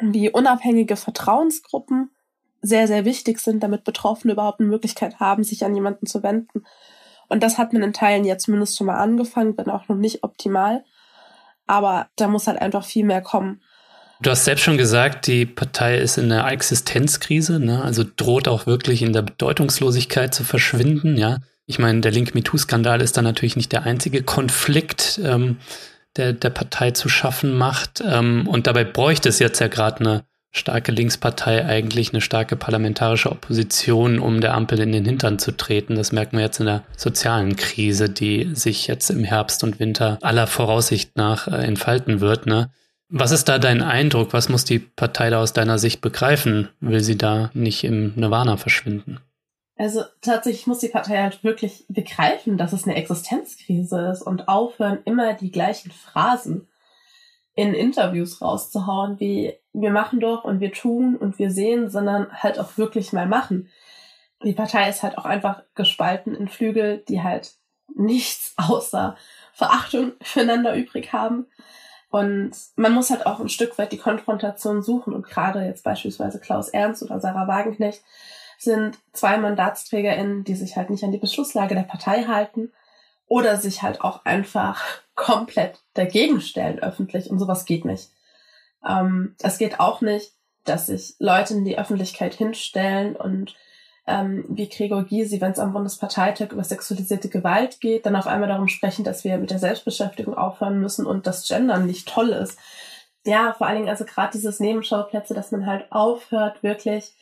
[0.00, 2.10] wie unabhängige Vertrauensgruppen
[2.60, 6.64] sehr, sehr wichtig sind, damit Betroffene überhaupt eine Möglichkeit haben, sich an jemanden zu wenden.
[7.28, 10.24] Und das hat man in Teilen jetzt zumindest schon mal angefangen, bin auch noch nicht
[10.24, 10.84] optimal.
[11.66, 13.60] Aber da muss halt einfach viel mehr kommen.
[14.20, 17.82] Du hast selbst schon gesagt, die Partei ist in einer Existenzkrise, ne?
[17.82, 21.16] also droht auch wirklich in der Bedeutungslosigkeit zu verschwinden.
[21.16, 25.58] Ja, ich meine, der Link MeToo-Skandal ist da natürlich nicht der einzige Konflikt, ähm,
[26.16, 28.02] der der Partei zu schaffen macht.
[28.04, 33.30] Ähm, und dabei bräuchte es jetzt ja gerade eine starke Linkspartei eigentlich eine starke parlamentarische
[33.30, 35.94] Opposition, um der Ampel in den Hintern zu treten.
[35.94, 40.18] Das merken wir jetzt in der sozialen Krise, die sich jetzt im Herbst und Winter
[40.22, 42.46] aller Voraussicht nach äh, entfalten wird.
[42.46, 42.70] Ne?
[43.10, 44.32] Was ist da dein Eindruck?
[44.32, 46.68] Was muss die Partei da aus deiner Sicht begreifen?
[46.80, 49.20] Will sie da nicht im Nirvana verschwinden?
[49.76, 54.98] Also tatsächlich muss die Partei halt wirklich begreifen, dass es eine Existenzkrise ist und aufhören,
[55.04, 56.66] immer die gleichen Phrasen
[57.54, 62.58] in Interviews rauszuhauen, wie wir machen doch und wir tun und wir sehen, sondern halt
[62.58, 63.68] auch wirklich mal machen.
[64.42, 67.54] Die Partei ist halt auch einfach gespalten in Flügel, die halt
[67.94, 69.16] nichts außer
[69.52, 71.46] Verachtung füreinander übrig haben.
[72.10, 75.12] Und man muss halt auch ein Stück weit die Konfrontation suchen.
[75.12, 78.02] Und gerade jetzt beispielsweise Klaus Ernst oder Sarah Wagenknecht
[78.58, 82.72] sind zwei MandatsträgerInnen, die sich halt nicht an die Beschlusslage der Partei halten
[83.26, 84.82] oder sich halt auch einfach
[85.14, 88.10] komplett dagegen stellen öffentlich und sowas geht nicht.
[88.86, 90.32] Ähm, es geht auch nicht,
[90.64, 93.54] dass sich Leute in die Öffentlichkeit hinstellen und
[94.06, 98.48] ähm, wie Gregor Gysi, wenn es am Bundesparteitag über sexualisierte Gewalt geht, dann auf einmal
[98.48, 102.58] darum sprechen, dass wir mit der Selbstbeschäftigung aufhören müssen und dass Gendern nicht toll ist.
[103.26, 107.12] Ja, vor allen Dingen also gerade dieses Nebenschauplätze, dass man halt aufhört, wirklich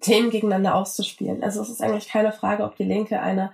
[0.00, 1.42] Themen gegeneinander auszuspielen.
[1.42, 3.52] Also es ist eigentlich keine Frage, ob die Linke eine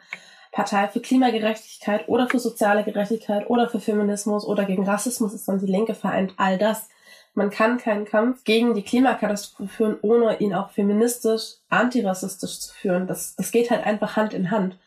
[0.52, 5.64] Partei für Klimagerechtigkeit oder für soziale Gerechtigkeit oder für Feminismus oder gegen Rassismus ist, sondern
[5.64, 6.88] die Linke vereint all das.
[7.36, 13.06] Man kann keinen Kampf gegen die Klimakatastrophe führen, ohne ihn auch feministisch, antirassistisch zu führen.
[13.06, 14.78] Das, das geht halt einfach Hand in Hand.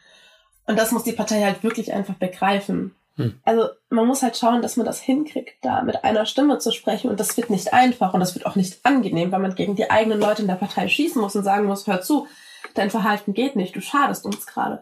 [0.66, 2.96] Und das muss die Partei halt wirklich einfach begreifen.
[3.18, 3.40] Hm.
[3.46, 7.12] Also man muss halt schauen, dass man das hinkriegt, da mit einer Stimme zu sprechen.
[7.12, 9.92] Und das wird nicht einfach und das wird auch nicht angenehm, weil man gegen die
[9.92, 12.28] eigenen Leute in der Partei schießen muss und sagen muss, hör zu,
[12.74, 14.82] dein Verhalten geht nicht, du schadest uns gerade.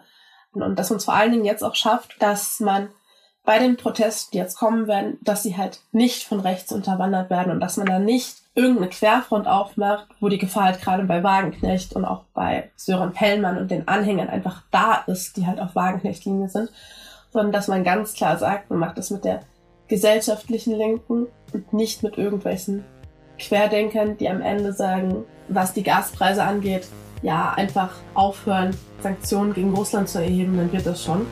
[0.54, 2.88] Und dass man es vor allen Dingen jetzt auch schafft, dass man
[3.48, 7.54] bei den Protesten, die jetzt kommen werden, dass sie halt nicht von rechts unterwandert werden
[7.54, 11.96] und dass man da nicht irgendeine Querfront aufmacht, wo die Gefahr halt gerade bei Wagenknecht
[11.96, 16.50] und auch bei Sören Pellmann und den Anhängern einfach da ist, die halt auf Wagenknecht-Linie
[16.50, 16.70] sind,
[17.32, 19.40] sondern dass man ganz klar sagt, man macht das mit der
[19.88, 22.84] gesellschaftlichen Linken und nicht mit irgendwelchen
[23.40, 26.90] Querdenkern, die am Ende sagen, was die Gaspreise angeht,
[27.22, 31.26] ja, einfach aufhören, Sanktionen gegen Russland zu erheben, dann wird das schon.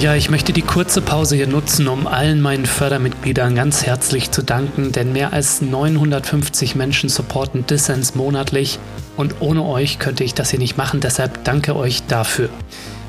[0.00, 4.42] Ja, ich möchte die kurze Pause hier nutzen, um allen meinen Fördermitgliedern ganz herzlich zu
[4.42, 8.78] danken, denn mehr als 950 Menschen supporten Dissens monatlich
[9.18, 12.48] und ohne euch könnte ich das hier nicht machen, deshalb danke euch dafür.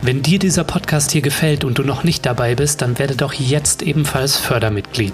[0.04, 3.34] Wenn dir dieser Podcast hier gefällt und du noch nicht dabei bist, dann werde doch
[3.34, 5.14] jetzt ebenfalls Fördermitglied.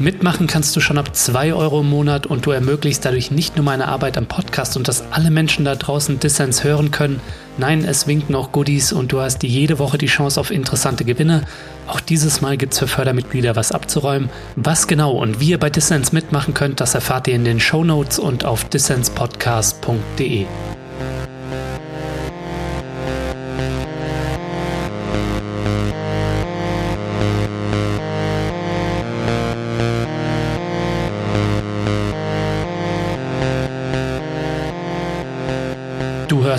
[0.00, 3.64] Mitmachen kannst du schon ab 2 Euro im Monat und du ermöglichst dadurch nicht nur
[3.64, 7.20] meine Arbeit am Podcast und dass alle Menschen da draußen Dissens hören können.
[7.58, 11.44] Nein, es winken auch Goodies und du hast jede Woche die Chance auf interessante Gewinne.
[11.86, 14.30] Auch dieses Mal gibt es für Fördermitglieder was abzuräumen.
[14.56, 17.84] Was genau und wie ihr bei Dissens mitmachen könnt, das erfahrt ihr in den Show
[17.84, 20.46] Notes und auf dissenspodcast.de.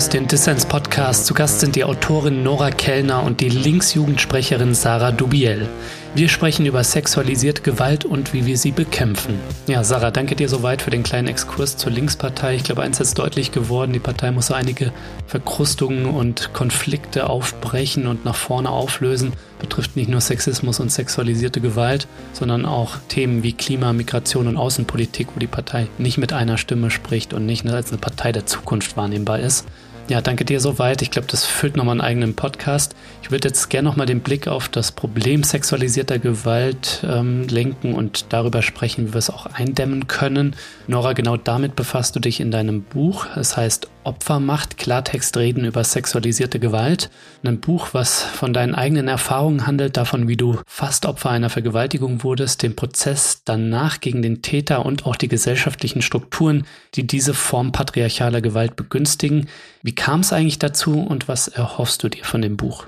[0.06, 1.26] hörst den Dissens Podcast.
[1.26, 5.68] Zu Gast sind die Autorin Nora Kellner und die Linksjugendsprecherin Sarah Dubiel.
[6.14, 9.40] Wir sprechen über sexualisierte Gewalt und wie wir sie bekämpfen.
[9.66, 12.54] Ja, Sarah, danke dir soweit für den kleinen Exkurs zur Linkspartei.
[12.54, 14.92] Ich glaube, eins ist deutlich geworden, die Partei muss so einige
[15.26, 19.32] Verkrustungen und Konflikte aufbrechen und nach vorne auflösen.
[19.58, 25.28] Betrifft nicht nur Sexismus und sexualisierte Gewalt, sondern auch Themen wie Klima, Migration und Außenpolitik,
[25.34, 28.96] wo die Partei nicht mit einer Stimme spricht und nicht als eine Partei der Zukunft
[28.96, 29.66] wahrnehmbar ist.
[30.08, 31.02] Ja, danke dir soweit.
[31.02, 32.94] Ich glaube, das füllt nochmal einen eigenen Podcast.
[33.22, 38.26] Ich würde jetzt gerne nochmal den Blick auf das Problem sexualisierter Gewalt ähm, lenken und
[38.28, 40.54] darüber sprechen, wie wir es auch eindämmen können.
[40.86, 43.26] Nora, genau damit befasst du dich in deinem Buch.
[43.34, 47.10] Es heißt Opfermacht, Klartext reden über sexualisierte Gewalt.
[47.44, 52.22] Ein Buch, was von deinen eigenen Erfahrungen handelt, davon, wie du fast Opfer einer Vergewaltigung
[52.22, 57.72] wurdest, den Prozess danach gegen den Täter und auch die gesellschaftlichen Strukturen, die diese Form
[57.72, 59.48] patriarchaler Gewalt begünstigen.
[59.82, 62.86] Wie kam es eigentlich dazu und was erhoffst du dir von dem Buch?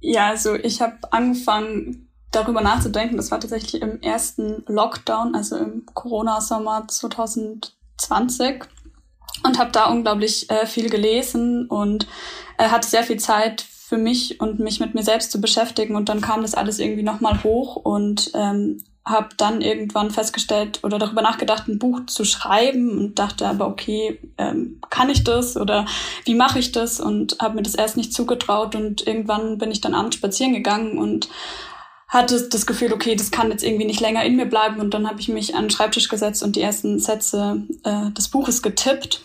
[0.00, 3.16] Ja, also ich habe angefangen darüber nachzudenken.
[3.16, 8.64] Das war tatsächlich im ersten Lockdown, also im Corona-Sommer 2020
[9.44, 12.06] und habe da unglaublich äh, viel gelesen und
[12.58, 16.08] äh, hatte sehr viel Zeit für mich und mich mit mir selbst zu beschäftigen und
[16.08, 21.22] dann kam das alles irgendwie nochmal hoch und ähm, habe dann irgendwann festgestellt oder darüber
[21.22, 25.86] nachgedacht, ein Buch zu schreiben und dachte aber, okay, ähm, kann ich das oder
[26.24, 26.98] wie mache ich das?
[26.98, 30.98] Und habe mir das erst nicht zugetraut und irgendwann bin ich dann abends spazieren gegangen
[30.98, 31.28] und
[32.08, 35.08] hatte das Gefühl, okay, das kann jetzt irgendwie nicht länger in mir bleiben und dann
[35.08, 39.22] habe ich mich an den Schreibtisch gesetzt und die ersten Sätze äh, des Buches getippt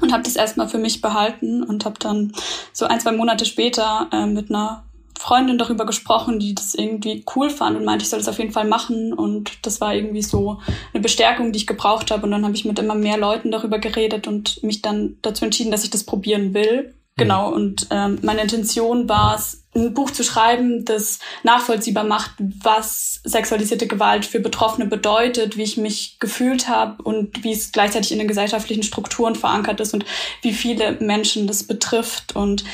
[0.00, 2.32] und habe das erstmal für mich behalten und habe dann
[2.72, 4.84] so ein, zwei Monate später äh, mit einer
[5.18, 8.52] Freundin darüber gesprochen, die das irgendwie cool fand und meinte, ich soll das auf jeden
[8.52, 9.12] Fall machen.
[9.12, 10.58] Und das war irgendwie so
[10.92, 12.24] eine Bestärkung, die ich gebraucht habe.
[12.24, 15.70] Und dann habe ich mit immer mehr Leuten darüber geredet und mich dann dazu entschieden,
[15.70, 16.94] dass ich das probieren will.
[17.16, 17.54] Genau, mhm.
[17.54, 23.86] und ähm, meine Intention war es, ein Buch zu schreiben, das nachvollziehbar macht, was sexualisierte
[23.86, 28.28] Gewalt für Betroffene bedeutet, wie ich mich gefühlt habe und wie es gleichzeitig in den
[28.28, 30.04] gesellschaftlichen Strukturen verankert ist und
[30.42, 32.36] wie viele Menschen das betrifft.
[32.36, 32.64] Und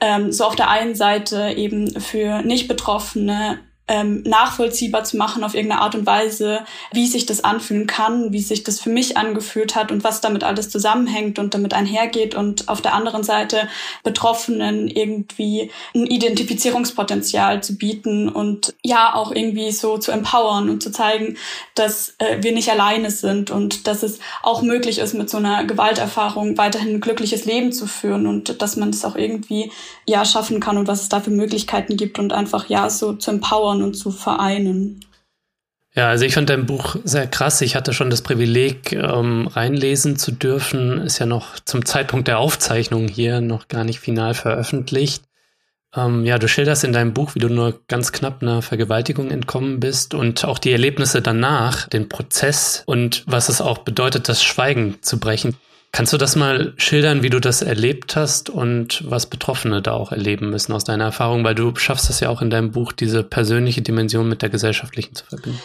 [0.00, 5.82] ähm, so auf der einen Seite eben für Nicht-Betroffene ähm, nachvollziehbar zu machen auf irgendeine
[5.82, 6.60] Art und Weise,
[6.92, 10.42] wie sich das anfühlen kann, wie sich das für mich angefühlt hat und was damit
[10.42, 13.68] alles zusammenhängt und damit einhergeht und auf der anderen Seite
[14.02, 20.90] Betroffenen irgendwie ein Identifizierungspotenzial zu bieten und ja auch irgendwie so zu empowern und zu
[20.90, 21.36] zeigen,
[21.74, 25.64] dass äh, wir nicht alleine sind und dass es auch möglich ist, mit so einer
[25.64, 29.70] Gewalterfahrung weiterhin ein glückliches Leben zu führen und dass man das auch irgendwie
[30.06, 33.30] ja schaffen kann und was es da für Möglichkeiten gibt und einfach ja so zu
[33.30, 35.00] empowern zusammenbauen und zu vereinen.
[35.96, 37.60] Ja, also ich fand dein Buch sehr krass.
[37.60, 40.98] Ich hatte schon das Privileg, ähm, reinlesen zu dürfen.
[40.98, 45.22] Ist ja noch zum Zeitpunkt der Aufzeichnung hier noch gar nicht final veröffentlicht.
[45.94, 49.78] Ähm, ja, du schilderst in deinem Buch, wie du nur ganz knapp einer Vergewaltigung entkommen
[49.78, 54.96] bist und auch die Erlebnisse danach, den Prozess und was es auch bedeutet, das Schweigen
[55.00, 55.54] zu brechen.
[55.94, 60.10] Kannst du das mal schildern, wie du das erlebt hast und was Betroffene da auch
[60.10, 61.44] erleben müssen aus deiner Erfahrung?
[61.44, 65.14] Weil du schaffst das ja auch in deinem Buch, diese persönliche Dimension mit der gesellschaftlichen
[65.14, 65.60] zu verbinden.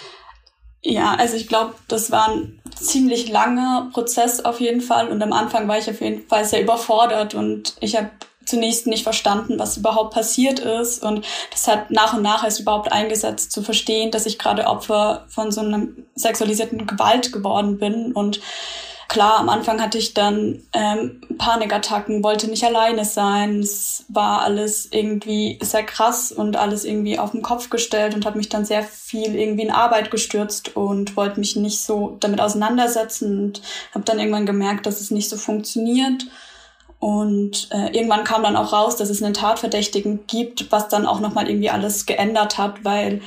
[0.84, 5.08] Ja, also ich glaube, das war ein ziemlich langer Prozess auf jeden Fall.
[5.08, 8.12] Und am Anfang war ich auf jeden Fall sehr überfordert und ich habe
[8.46, 11.04] zunächst nicht verstanden, was überhaupt passiert ist.
[11.04, 15.26] Und das hat nach und nach erst überhaupt eingesetzt, zu verstehen, dass ich gerade Opfer
[15.28, 18.42] von so einer sexualisierten Gewalt geworden bin und
[19.10, 23.60] Klar, am Anfang hatte ich dann ähm, Panikattacken, wollte nicht alleine sein.
[23.60, 28.38] Es war alles irgendwie sehr krass und alles irgendwie auf den Kopf gestellt und habe
[28.38, 33.40] mich dann sehr viel irgendwie in Arbeit gestürzt und wollte mich nicht so damit auseinandersetzen
[33.40, 33.62] und
[33.96, 36.28] habe dann irgendwann gemerkt, dass es nicht so funktioniert.
[37.00, 41.20] Und äh, irgendwann kam dann auch raus, dass es einen Tatverdächtigen gibt, was dann auch
[41.20, 43.22] nochmal irgendwie alles geändert hat, weil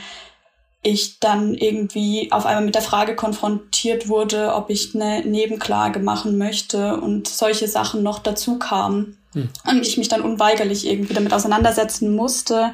[0.83, 6.39] ich dann irgendwie auf einmal mit der Frage konfrontiert wurde, ob ich eine Nebenklage machen
[6.39, 9.18] möchte und solche Sachen noch dazu kamen.
[9.33, 9.49] Hm.
[9.68, 12.72] Und ich mich dann unweigerlich irgendwie damit auseinandersetzen musste,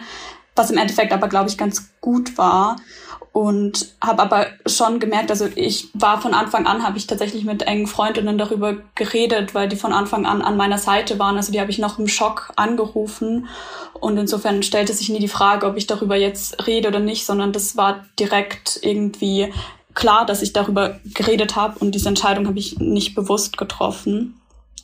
[0.56, 2.76] was im Endeffekt aber, glaube ich, ganz gut war
[3.38, 7.62] und habe aber schon gemerkt, also ich war von Anfang an, habe ich tatsächlich mit
[7.62, 11.36] engen Freundinnen darüber geredet, weil die von Anfang an an meiner Seite waren.
[11.36, 13.46] Also die habe ich noch im Schock angerufen
[14.00, 17.52] und insofern stellte sich nie die Frage, ob ich darüber jetzt rede oder nicht, sondern
[17.52, 19.52] das war direkt irgendwie
[19.94, 24.40] klar, dass ich darüber geredet habe und diese Entscheidung habe ich nicht bewusst getroffen.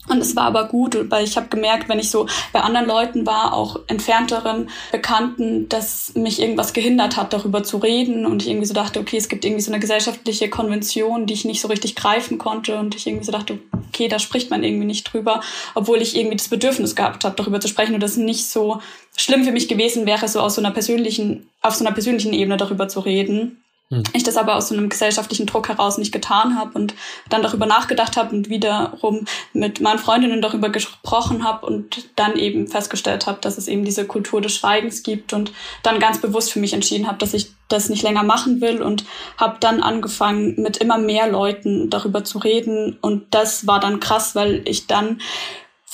[0.09, 3.27] Und es war aber gut, weil ich habe gemerkt, wenn ich so bei anderen Leuten
[3.27, 8.27] war, auch entfernteren Bekannten, dass mich irgendwas gehindert hat, darüber zu reden.
[8.27, 11.47] Und ich irgendwie so dachte, okay, es gibt irgendwie so eine gesellschaftliche Konvention, die ich
[11.47, 12.79] nicht so richtig greifen konnte.
[12.79, 15.41] Und ich irgendwie so dachte, okay, da spricht man irgendwie nicht drüber,
[15.75, 18.81] obwohl ich irgendwie das Bedürfnis gehabt habe, darüber zu sprechen und das nicht so
[19.17, 22.59] schlimm für mich gewesen wäre, so aus so einer persönlichen, auf so einer persönlichen Ebene
[22.59, 23.64] darüber zu reden.
[23.91, 24.03] Hm.
[24.15, 26.95] Ich das aber aus so einem gesellschaftlichen Druck heraus nicht getan habe und
[27.29, 32.67] dann darüber nachgedacht habe und wiederum mit meinen Freundinnen darüber gesprochen habe und dann eben
[32.67, 36.61] festgestellt habe, dass es eben diese Kultur des Schweigens gibt und dann ganz bewusst für
[36.61, 39.05] mich entschieden habe, dass ich das nicht länger machen will und
[39.37, 44.35] habe dann angefangen, mit immer mehr Leuten darüber zu reden und das war dann krass,
[44.35, 45.21] weil ich dann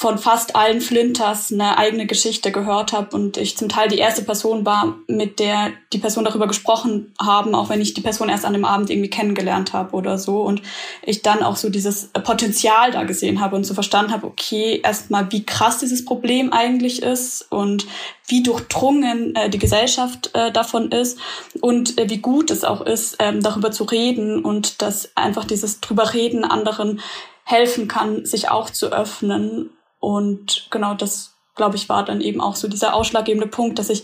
[0.01, 4.23] von fast allen Flinters eine eigene Geschichte gehört habe und ich zum Teil die erste
[4.23, 8.47] Person war, mit der die Person darüber gesprochen haben, auch wenn ich die Person erst
[8.47, 10.63] an dem Abend irgendwie kennengelernt habe oder so und
[11.03, 15.31] ich dann auch so dieses Potenzial da gesehen habe und so verstanden habe, okay, erstmal
[15.33, 17.87] wie krass dieses Problem eigentlich ist und
[18.27, 21.19] wie durchdrungen äh, die Gesellschaft äh, davon ist
[21.61, 25.83] und äh, wie gut es auch ist, ähm, darüber zu reden und dass einfach dieses
[25.83, 27.01] drüber reden anderen
[27.45, 29.69] helfen kann, sich auch zu öffnen
[30.01, 34.03] und genau das, glaube ich, war dann eben auch so dieser ausschlaggebende Punkt, dass ich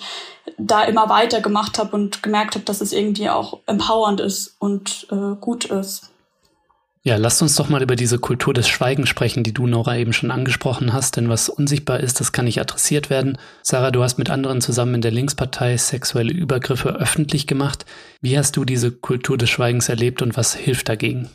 [0.58, 5.08] da immer weiter gemacht habe und gemerkt habe, dass es irgendwie auch empowernd ist und
[5.10, 6.10] äh, gut ist.
[7.06, 10.12] Ja, lasst uns doch mal über diese Kultur des Schweigens sprechen, die du, Nora, eben
[10.12, 11.16] schon angesprochen hast.
[11.16, 13.38] Denn was unsichtbar ist, das kann nicht adressiert werden.
[13.62, 17.86] Sarah, du hast mit anderen zusammen in der Linkspartei sexuelle Übergriffe öffentlich gemacht.
[18.20, 21.30] Wie hast du diese Kultur des Schweigens erlebt und was hilft dagegen?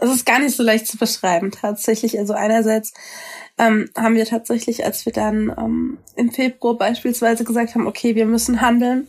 [0.00, 2.18] Es ist gar nicht so leicht zu beschreiben, tatsächlich.
[2.18, 2.92] Also einerseits
[3.58, 8.26] ähm, haben wir tatsächlich, als wir dann ähm, im Februar beispielsweise gesagt haben, okay, wir
[8.26, 9.06] müssen handeln,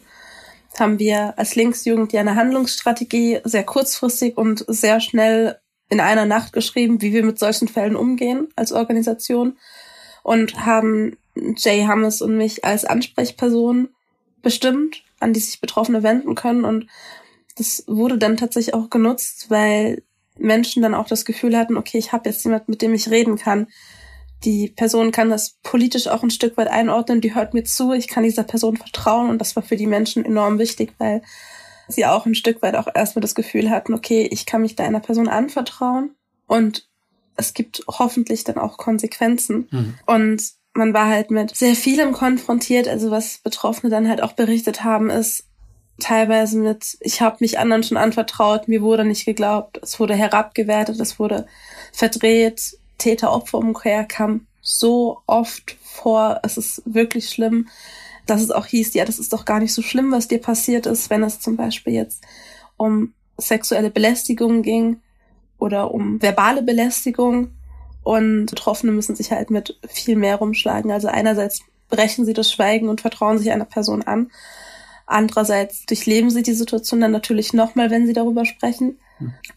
[0.79, 5.57] haben wir als Linksjugend ja eine Handlungsstrategie sehr kurzfristig und sehr schnell
[5.89, 9.57] in einer Nacht geschrieben, wie wir mit solchen Fällen umgehen als Organisation
[10.23, 13.89] und haben Jay Hammes und mich als Ansprechperson
[14.41, 16.87] bestimmt, an die sich Betroffene wenden können und
[17.57, 20.03] das wurde dann tatsächlich auch genutzt, weil
[20.37, 23.37] Menschen dann auch das Gefühl hatten, okay, ich habe jetzt jemand, mit dem ich reden
[23.37, 23.67] kann,
[24.43, 28.07] die Person kann das politisch auch ein Stück weit einordnen, die hört mir zu, ich
[28.07, 31.21] kann dieser Person vertrauen und das war für die Menschen enorm wichtig, weil
[31.87, 34.83] sie auch ein Stück weit auch erstmal das Gefühl hatten, okay, ich kann mich da
[34.83, 36.11] einer Person anvertrauen
[36.47, 36.87] und
[37.37, 39.67] es gibt hoffentlich dann auch Konsequenzen.
[39.71, 39.93] Mhm.
[40.05, 44.83] Und man war halt mit sehr vielem konfrontiert, also was Betroffene dann halt auch berichtet
[44.83, 45.45] haben, ist
[45.99, 50.99] teilweise mit, ich habe mich anderen schon anvertraut, mir wurde nicht geglaubt, es wurde herabgewertet,
[50.99, 51.45] es wurde
[51.93, 56.39] verdreht, Täter-Opfer-Umkehr kam so oft vor.
[56.43, 57.67] Es ist wirklich schlimm,
[58.25, 60.85] dass es auch hieß, ja, das ist doch gar nicht so schlimm, was dir passiert
[60.85, 62.23] ist, wenn es zum Beispiel jetzt
[62.77, 65.01] um sexuelle Belästigung ging
[65.59, 67.51] oder um verbale Belästigung.
[68.03, 70.91] Und Betroffene müssen sich halt mit viel mehr rumschlagen.
[70.91, 74.31] Also einerseits brechen sie das Schweigen und vertrauen sich einer Person an.
[75.05, 78.97] Andererseits durchleben sie die Situation dann natürlich nochmal, wenn sie darüber sprechen.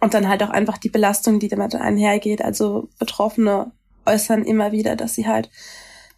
[0.00, 2.42] Und dann halt auch einfach die Belastung, die damit einhergeht.
[2.42, 3.72] Also Betroffene
[4.06, 5.50] äußern immer wieder, dass sie halt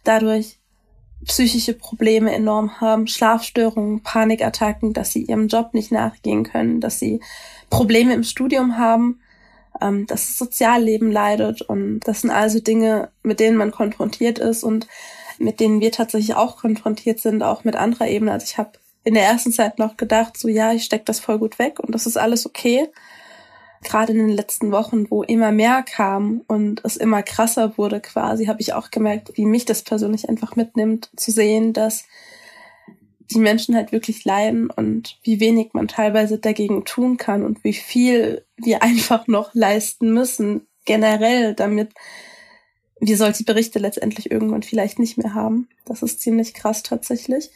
[0.03, 0.59] dadurch
[1.25, 7.19] psychische Probleme enorm haben, Schlafstörungen, Panikattacken, dass sie ihrem Job nicht nachgehen können, dass sie
[7.69, 9.19] Probleme im Studium haben,
[9.79, 11.61] ähm, dass das Sozialleben leidet.
[11.61, 14.87] Und das sind also Dinge, mit denen man konfrontiert ist und
[15.37, 18.31] mit denen wir tatsächlich auch konfrontiert sind, auch mit anderer Ebene.
[18.31, 18.71] Also ich habe
[19.03, 21.93] in der ersten Zeit noch gedacht, so ja, ich steck das voll gut weg und
[21.93, 22.89] das ist alles okay
[23.83, 28.45] gerade in den letzten Wochen, wo immer mehr kam und es immer krasser wurde quasi,
[28.45, 32.05] habe ich auch gemerkt, wie mich das persönlich einfach mitnimmt, zu sehen, dass
[33.31, 37.73] die Menschen halt wirklich leiden und wie wenig man teilweise dagegen tun kann und wie
[37.73, 41.91] viel wir einfach noch leisten müssen, generell, damit
[42.99, 45.69] wir solche Berichte letztendlich irgendwann vielleicht nicht mehr haben.
[45.85, 47.49] Das ist ziemlich krass tatsächlich.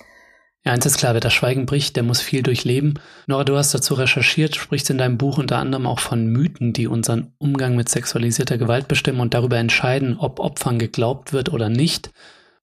[0.65, 2.95] Ja, eins ist klar, wer das Schweigen bricht, der muss viel durchleben.
[3.27, 6.87] Nora, du hast dazu recherchiert, sprichst in deinem Buch unter anderem auch von Mythen, die
[6.87, 12.09] unseren Umgang mit sexualisierter Gewalt bestimmen und darüber entscheiden, ob Opfern geglaubt wird oder nicht.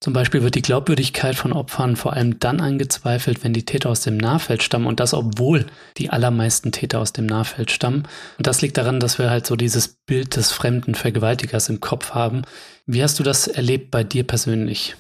[0.00, 4.00] Zum Beispiel wird die Glaubwürdigkeit von Opfern vor allem dann angezweifelt, wenn die Täter aus
[4.00, 8.08] dem Nahfeld stammen und das, obwohl die allermeisten Täter aus dem Nahfeld stammen.
[8.36, 12.14] Und das liegt daran, dass wir halt so dieses Bild des fremden Vergewaltigers im Kopf
[12.14, 12.42] haben.
[12.84, 14.96] Wie hast du das erlebt bei dir persönlich?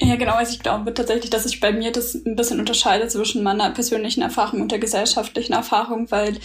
[0.00, 0.34] Ja, genau.
[0.34, 4.22] Also ich glaube tatsächlich, dass sich bei mir das ein bisschen unterscheidet zwischen meiner persönlichen
[4.22, 6.38] Erfahrung und der gesellschaftlichen Erfahrung, weil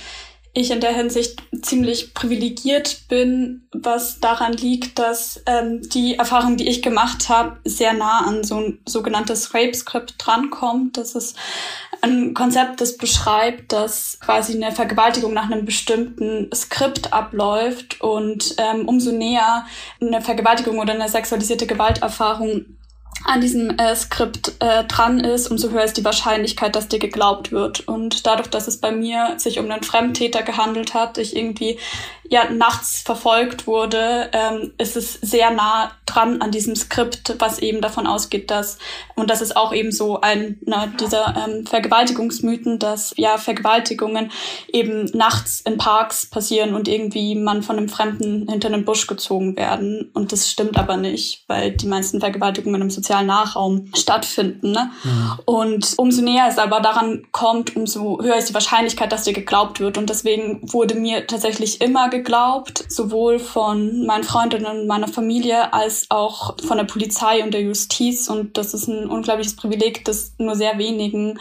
[0.56, 6.68] ich in der Hinsicht ziemlich privilegiert bin, was daran liegt, dass ähm, die Erfahrung, die
[6.68, 10.98] ich gemacht habe, sehr nah an so ein sogenanntes Rape-Skript drankommt.
[10.98, 11.36] Das ist
[12.02, 18.88] ein Konzept, das beschreibt, dass quasi eine Vergewaltigung nach einem bestimmten Skript abläuft und ähm,
[18.88, 19.66] umso näher
[20.00, 22.66] eine Vergewaltigung oder eine sexualisierte Gewalterfahrung
[23.26, 27.52] an diesem äh, Skript äh, dran ist, umso höher ist die Wahrscheinlichkeit, dass dir geglaubt
[27.52, 27.88] wird.
[27.88, 31.80] Und dadurch, dass es bei mir sich um einen Fremdtäter gehandelt hat, ich irgendwie
[32.30, 37.80] ja nachts verfolgt wurde, ähm, ist es sehr nah dran an diesem Skript, was eben
[37.80, 38.78] davon ausgeht, dass
[39.16, 44.32] und das ist auch eben so ein na, dieser ähm, Vergewaltigungsmythen, dass ja Vergewaltigungen
[44.72, 49.56] eben nachts in Parks passieren und irgendwie man von einem Fremden hinter einen Busch gezogen
[49.56, 50.10] werden.
[50.14, 54.72] Und das stimmt aber nicht, weil die meisten Vergewaltigungen im sozialen Nachraum stattfinden.
[54.72, 54.92] Ne?
[55.04, 55.40] Mhm.
[55.46, 59.80] Und umso näher es aber daran kommt, umso höher ist die Wahrscheinlichkeit, dass dir geglaubt
[59.80, 59.98] wird.
[59.98, 66.08] Und deswegen wurde mir tatsächlich immer geglaubt, sowohl von meinen Freundinnen und meiner Familie als
[66.10, 68.30] auch von der Polizei und der Justiz.
[68.30, 71.40] Und das ist ein unglaubliches Privileg, das nur sehr wenigen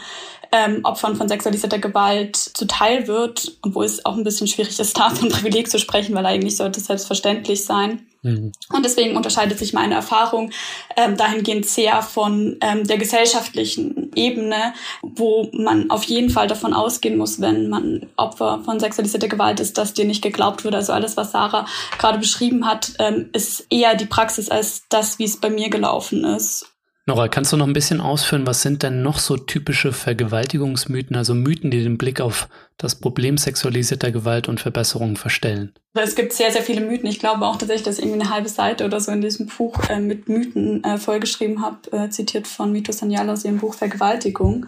[0.53, 5.09] ähm, Opfern von sexualisierter Gewalt zuteil wird, obwohl es auch ein bisschen schwierig ist, da
[5.09, 8.05] von Privileg zu sprechen, weil eigentlich sollte es selbstverständlich sein.
[8.23, 8.53] Mhm.
[8.71, 10.51] Und deswegen unterscheidet sich meine Erfahrung
[10.95, 17.17] ähm, dahingehend sehr von ähm, der gesellschaftlichen Ebene, wo man auf jeden Fall davon ausgehen
[17.17, 20.73] muss, wenn man Opfer von sexualisierter Gewalt ist, dass dir nicht geglaubt wird.
[20.73, 21.67] Also alles, was Sarah
[21.99, 26.23] gerade beschrieben hat, ähm, ist eher die Praxis als das, wie es bei mir gelaufen
[26.23, 26.72] ist.
[27.05, 31.35] Nora, kannst du noch ein bisschen ausführen, was sind denn noch so typische Vergewaltigungsmythen, also
[31.35, 32.47] Mythen, die den Blick auf
[32.77, 35.73] das Problem sexualisierter Gewalt und Verbesserungen verstellen?
[35.95, 37.07] Es gibt sehr, sehr viele Mythen.
[37.07, 39.77] Ich glaube auch tatsächlich, dass ich irgendwie eine halbe Seite oder so in diesem Buch
[39.89, 44.67] äh, mit Mythen äh, vollgeschrieben habe, äh, zitiert von Mito Sanyala aus ihrem Buch Vergewaltigung.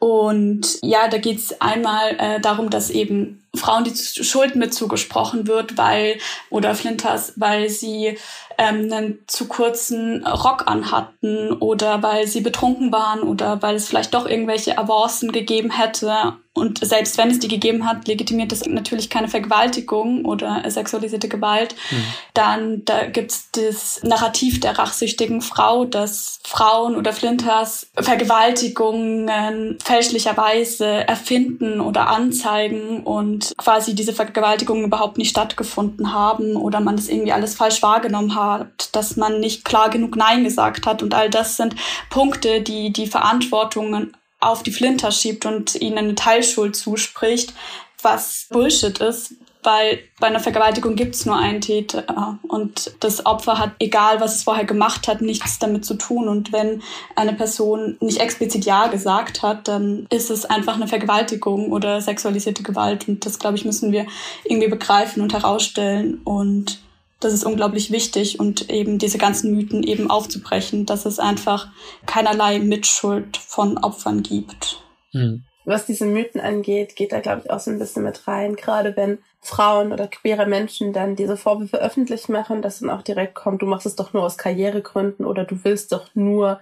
[0.00, 5.46] Und ja, da geht es einmal äh, darum, dass eben Frauen die Schuld mit zugesprochen
[5.46, 6.18] wird, weil,
[6.50, 8.18] oder Flinters, weil sie
[8.62, 14.14] ähm, einen zu kurzen Rock anhatten oder weil sie betrunken waren oder weil es vielleicht
[14.14, 19.08] doch irgendwelche Avancen gegeben hätte und selbst wenn es die gegeben hat, legitimiert das natürlich
[19.08, 21.74] keine Vergewaltigung oder sexualisierte Gewalt.
[21.90, 22.04] Mhm.
[22.34, 31.80] Dann da gibt's das Narrativ der rachsüchtigen Frau, dass Frauen oder Flinters Vergewaltigungen fälschlicherweise erfinden
[31.80, 37.54] oder anzeigen und quasi diese Vergewaltigungen überhaupt nicht stattgefunden haben oder man das irgendwie alles
[37.54, 41.02] falsch wahrgenommen hat, dass man nicht klar genug Nein gesagt hat.
[41.02, 41.76] Und all das sind
[42.10, 44.12] Punkte, die die Verantwortung
[44.42, 47.54] auf die Flinter schiebt und ihnen eine Teilschuld zuspricht,
[48.02, 53.58] was Bullshit ist, weil bei einer Vergewaltigung gibt es nur einen Täter und das Opfer
[53.58, 56.28] hat, egal was es vorher gemacht hat, nichts damit zu tun.
[56.28, 56.82] Und wenn
[57.14, 62.64] eine Person nicht explizit Ja gesagt hat, dann ist es einfach eine Vergewaltigung oder sexualisierte
[62.64, 63.06] Gewalt.
[63.06, 64.06] Und das, glaube ich, müssen wir
[64.42, 66.20] irgendwie begreifen und herausstellen.
[66.24, 66.80] Und
[67.24, 71.68] das ist unglaublich wichtig und eben diese ganzen Mythen eben aufzubrechen, dass es einfach
[72.06, 74.82] keinerlei Mitschuld von Opfern gibt.
[75.12, 75.44] Mhm.
[75.64, 78.56] Was diese Mythen angeht, geht da, glaube ich, auch so ein bisschen mit rein.
[78.56, 83.34] Gerade wenn Frauen oder queere Menschen dann diese Vorwürfe öffentlich machen, dass dann auch direkt
[83.34, 86.60] kommt, du machst es doch nur aus Karrieregründen oder du willst doch nur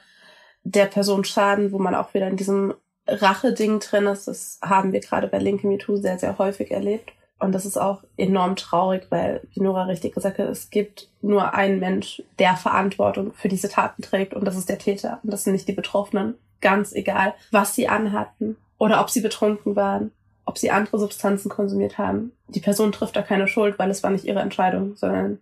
[0.64, 2.74] der Person schaden, wo man auch wieder in diesem
[3.06, 4.28] Rache-Ding drin ist.
[4.28, 7.12] Das haben wir gerade bei Linke MeToo sehr, sehr häufig erlebt.
[7.40, 11.54] Und das ist auch enorm traurig, weil, wie Nora richtig gesagt hat, es gibt nur
[11.54, 15.44] einen Mensch, der Verantwortung für diese Taten trägt und das ist der Täter und das
[15.44, 16.34] sind nicht die Betroffenen.
[16.60, 20.12] Ganz egal, was sie anhatten oder ob sie betrunken waren,
[20.44, 22.32] ob sie andere Substanzen konsumiert haben.
[22.48, 25.38] Die Person trifft da keine Schuld, weil es war nicht ihre Entscheidung, sondern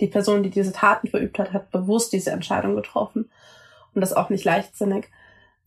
[0.00, 3.30] die Person, die diese Taten verübt hat, hat bewusst diese Entscheidung getroffen
[3.94, 5.10] und das auch nicht leichtsinnig,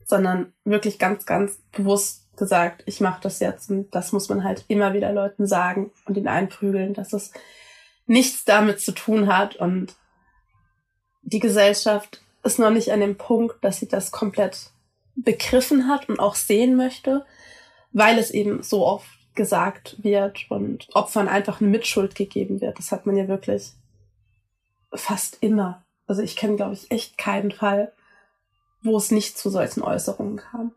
[0.05, 3.69] sondern wirklich ganz, ganz bewusst gesagt, ich mache das jetzt.
[3.69, 7.31] Und das muss man halt immer wieder Leuten sagen und ihnen einprügeln, dass es
[8.05, 9.55] nichts damit zu tun hat.
[9.57, 9.95] Und
[11.23, 14.71] die Gesellschaft ist noch nicht an dem Punkt, dass sie das komplett
[15.15, 17.25] begriffen hat und auch sehen möchte,
[17.91, 22.77] weil es eben so oft gesagt wird und Opfern einfach eine Mitschuld gegeben wird.
[22.77, 23.73] Das hat man ja wirklich
[24.93, 25.83] fast immer.
[26.07, 27.91] Also ich kenne, glaube ich, echt keinen Fall,
[28.81, 30.73] wo es nicht zu solchen Äußerungen kam.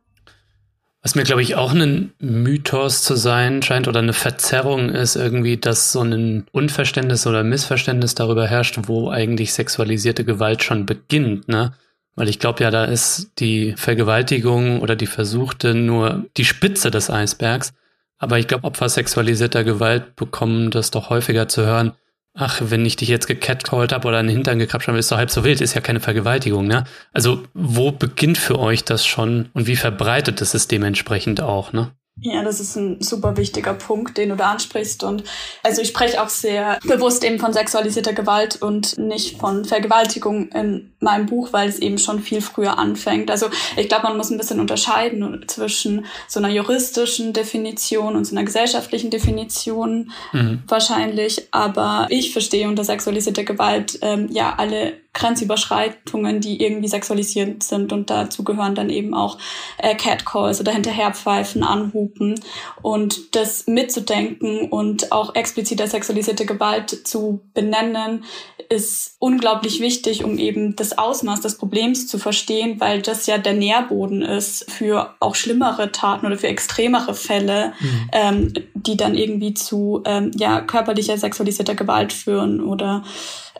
[1.02, 5.56] Was mir, glaube ich, auch ein Mythos zu sein scheint oder eine Verzerrung ist irgendwie,
[5.56, 11.48] dass so ein Unverständnis oder Missverständnis darüber herrscht, wo eigentlich sexualisierte Gewalt schon beginnt.
[11.48, 11.72] Ne?
[12.16, 17.08] Weil ich glaube ja, da ist die Vergewaltigung oder die Versuchte nur die Spitze des
[17.08, 17.72] Eisbergs.
[18.18, 21.92] Aber ich glaube, Opfer sexualisierter Gewalt bekommen das doch häufiger zu hören.
[22.34, 25.30] Ach, wenn ich dich jetzt gecatcallt habe oder einen Hintern gekrapscht habe, ist doch halb
[25.30, 26.84] so wild, ist ja keine Vergewaltigung, ne?
[27.12, 31.90] Also, wo beginnt für euch das schon und wie verbreitet ist es dementsprechend auch, ne?
[32.22, 35.04] Ja, das ist ein super wichtiger Punkt, den du da ansprichst.
[35.04, 35.24] Und
[35.62, 40.92] also ich spreche auch sehr bewusst eben von sexualisierter Gewalt und nicht von Vergewaltigung in
[41.00, 43.30] meinem Buch, weil es eben schon viel früher anfängt.
[43.30, 43.46] Also
[43.76, 48.44] ich glaube, man muss ein bisschen unterscheiden zwischen so einer juristischen Definition und so einer
[48.44, 50.62] gesellschaftlichen Definition mhm.
[50.68, 51.48] wahrscheinlich.
[51.52, 58.10] Aber ich verstehe unter sexualisierter Gewalt ähm, ja alle Grenzüberschreitungen, die irgendwie sexualisiert sind und
[58.10, 59.38] dazu gehören dann eben auch
[59.78, 62.40] äh, Catcalls oder hinterherpfeifen, Anhupen
[62.80, 68.24] und das mitzudenken und auch expliziter sexualisierte Gewalt zu benennen,
[68.68, 73.54] ist unglaublich wichtig, um eben das Ausmaß des Problems zu verstehen, weil das ja der
[73.54, 78.10] Nährboden ist für auch schlimmere Taten oder für extremere Fälle, mhm.
[78.12, 83.02] ähm, die dann irgendwie zu ähm, ja körperlicher sexualisierter Gewalt führen oder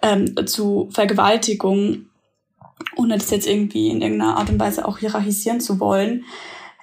[0.03, 1.40] ähm, zu Vergewaltigung,
[2.97, 6.25] ohne das jetzt irgendwie in irgendeiner Art und Weise auch hierarchisieren zu wollen.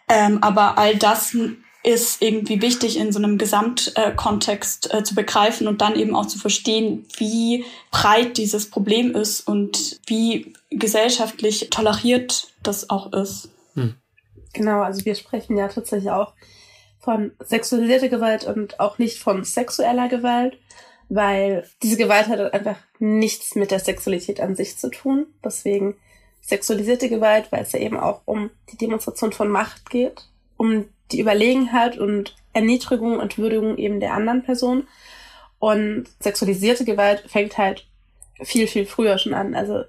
[0.09, 1.35] Ähm, aber all das
[1.83, 6.37] ist irgendwie wichtig in so einem Gesamtkontext äh, zu begreifen und dann eben auch zu
[6.37, 13.49] verstehen, wie breit dieses Problem ist und wie gesellschaftlich toleriert das auch ist.
[13.75, 13.95] Hm.
[14.53, 16.33] Genau, also wir sprechen ja tatsächlich auch
[16.99, 20.57] von sexualisierter Gewalt und auch nicht von sexueller Gewalt
[21.09, 25.27] weil diese Gewalt hat einfach nichts mit der Sexualität an sich zu tun.
[25.43, 25.95] Deswegen
[26.41, 30.27] sexualisierte Gewalt, weil es ja eben auch um die Demonstration von Macht geht,
[30.57, 34.87] um die Überlegenheit und Erniedrigung und Würdigung eben der anderen Person.
[35.59, 37.87] Und sexualisierte Gewalt fängt halt
[38.43, 39.55] viel, viel früher schon an.
[39.55, 39.83] Also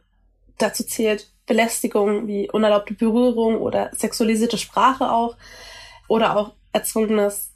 [0.58, 5.36] dazu zählt Belästigung wie unerlaubte Berührung oder sexualisierte Sprache auch
[6.06, 7.52] oder auch erzwungenes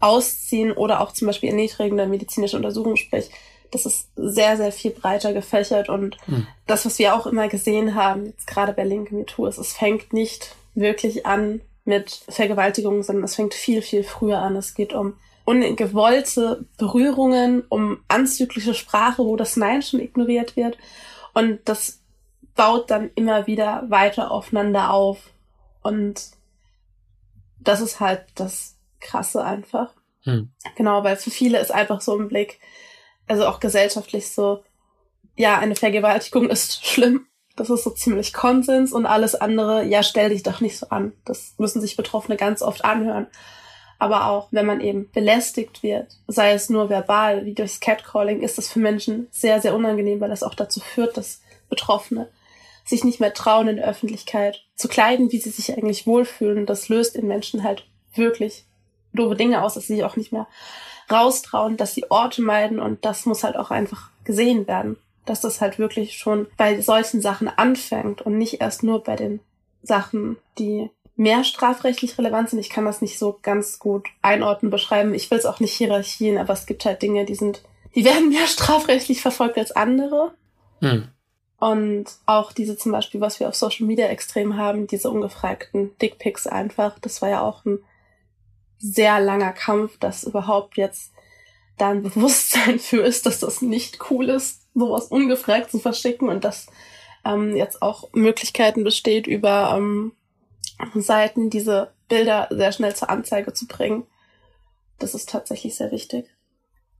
[0.00, 3.30] Ausziehen oder auch zum Beispiel erniedrigende medizinische Untersuchungen, sprich,
[3.70, 6.46] das ist sehr, sehr viel breiter gefächert und hm.
[6.66, 10.12] das, was wir auch immer gesehen haben, jetzt gerade bei Link MeToo, ist, es fängt
[10.12, 14.56] nicht wirklich an mit Vergewaltigung, sondern es fängt viel, viel früher an.
[14.56, 20.76] Es geht um ungewollte Berührungen, um anzügliche Sprache, wo das Nein schon ignoriert wird.
[21.32, 22.00] Und das
[22.56, 25.18] baut dann immer wieder weiter aufeinander auf.
[25.82, 26.30] Und
[27.60, 28.75] das ist halt das
[29.06, 29.92] Krasse einfach.
[30.22, 30.50] Hm.
[30.76, 32.58] Genau, weil für viele ist einfach so ein Blick,
[33.28, 34.62] also auch gesellschaftlich so,
[35.36, 37.26] ja, eine Vergewaltigung ist schlimm.
[37.54, 41.12] Das ist so ziemlich Konsens und alles andere, ja, stell dich doch nicht so an.
[41.24, 43.28] Das müssen sich Betroffene ganz oft anhören.
[43.98, 48.58] Aber auch wenn man eben belästigt wird, sei es nur verbal, wie durchs Catcalling, ist
[48.58, 51.40] das für Menschen sehr, sehr unangenehm, weil das auch dazu führt, dass
[51.70, 52.28] Betroffene
[52.84, 56.66] sich nicht mehr trauen, in der Öffentlichkeit zu kleiden, wie sie sich eigentlich wohlfühlen.
[56.66, 58.66] Das löst in Menschen halt wirklich
[59.16, 60.46] doofe Dinge aus, dass sie sich auch nicht mehr
[61.10, 65.60] raustrauen, dass sie Orte meiden und das muss halt auch einfach gesehen werden, dass das
[65.60, 69.40] halt wirklich schon bei solchen Sachen anfängt und nicht erst nur bei den
[69.82, 72.58] Sachen, die mehr strafrechtlich relevant sind.
[72.58, 75.14] Ich kann das nicht so ganz gut einordnen, beschreiben.
[75.14, 77.62] Ich will es auch nicht hierarchien, aber es gibt halt Dinge, die sind,
[77.94, 80.32] die werden mehr strafrechtlich verfolgt als andere.
[80.80, 81.08] Hm.
[81.58, 86.46] Und auch diese zum Beispiel, was wir auf Social Media extrem haben, diese ungefragten Dickpics
[86.46, 87.78] einfach, das war ja auch ein
[88.78, 91.12] sehr langer Kampf, dass überhaupt jetzt
[91.78, 96.44] da ein Bewusstsein für ist, dass das nicht cool ist, sowas ungefragt zu verschicken und
[96.44, 96.66] dass
[97.24, 100.12] ähm, jetzt auch Möglichkeiten besteht, über ähm,
[100.94, 104.06] Seiten diese Bilder sehr schnell zur Anzeige zu bringen.
[104.98, 106.35] Das ist tatsächlich sehr wichtig.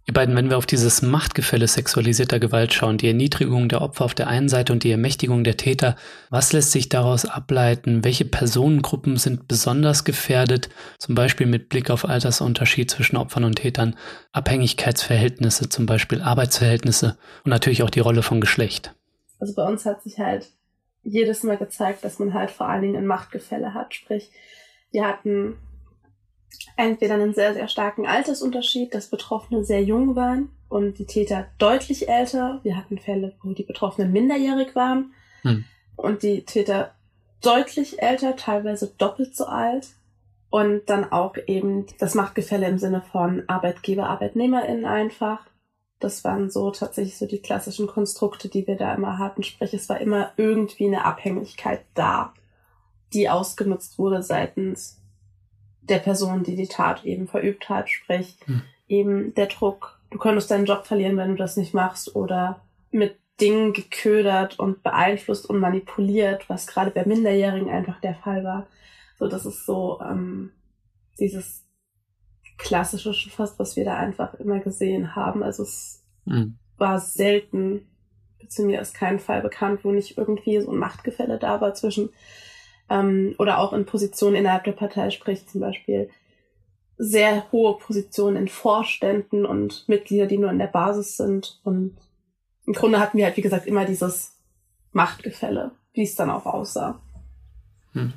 [0.08, 4.14] Ihr beiden, wenn wir auf dieses Machtgefälle sexualisierter Gewalt schauen, die Erniedrigung der Opfer auf
[4.14, 5.96] der einen Seite und die Ermächtigung der Täter,
[6.30, 8.04] was lässt sich daraus ableiten?
[8.04, 13.96] Welche Personengruppen sind besonders gefährdet, zum Beispiel mit Blick auf Altersunterschied zwischen Opfern und Tätern,
[14.30, 18.94] Abhängigkeitsverhältnisse, zum Beispiel Arbeitsverhältnisse und natürlich auch die Rolle von Geschlecht?
[19.40, 20.46] Also bei uns hat sich halt
[21.02, 23.92] jedes Mal gezeigt, dass man halt vor allen Dingen ein Machtgefälle hat.
[23.92, 24.30] Sprich,
[24.92, 25.56] wir hatten
[26.76, 32.08] entweder einen sehr, sehr starken Altersunterschied, dass Betroffene sehr jung waren und die Täter deutlich
[32.08, 32.60] älter.
[32.62, 35.64] Wir hatten Fälle, wo die Betroffenen minderjährig waren hm.
[35.96, 36.92] und die Täter
[37.40, 39.88] deutlich älter, teilweise doppelt so alt.
[40.48, 45.40] Und dann auch eben das Machtgefälle im Sinne von Arbeitgeber, ArbeitnehmerInnen einfach.
[45.98, 49.42] Das waren so tatsächlich so die klassischen Konstrukte, die wir da immer hatten.
[49.42, 52.32] Sprich, es war immer irgendwie eine Abhängigkeit da,
[53.12, 55.00] die ausgenutzt wurde seitens
[55.88, 58.62] der Person, die die Tat eben verübt hat, sprich hm.
[58.88, 62.60] eben der Druck, du könntest deinen Job verlieren, wenn du das nicht machst oder
[62.90, 68.66] mit Dingen geködert und beeinflusst und manipuliert, was gerade bei Minderjährigen einfach der Fall war.
[69.18, 70.52] So, das ist so ähm,
[71.18, 71.64] dieses
[72.58, 75.42] klassische schon fast, was wir da einfach immer gesehen haben.
[75.42, 76.58] Also es mhm.
[76.78, 77.86] war selten,
[78.38, 82.10] beziehungsweise mir ist kein Fall bekannt, wo nicht irgendwie so ein Machtgefälle da war zwischen
[82.88, 86.10] ähm, oder auch in Positionen innerhalb der Partei, sprich zum Beispiel
[86.98, 91.60] sehr hohe Positionen in Vorständen und Mitglieder, die nur in der Basis sind.
[91.62, 91.96] Und
[92.66, 94.34] im Grunde hatten wir halt, wie gesagt, immer dieses
[94.92, 97.00] Machtgefälle, wie es dann auch aussah.
[97.92, 98.14] Hm.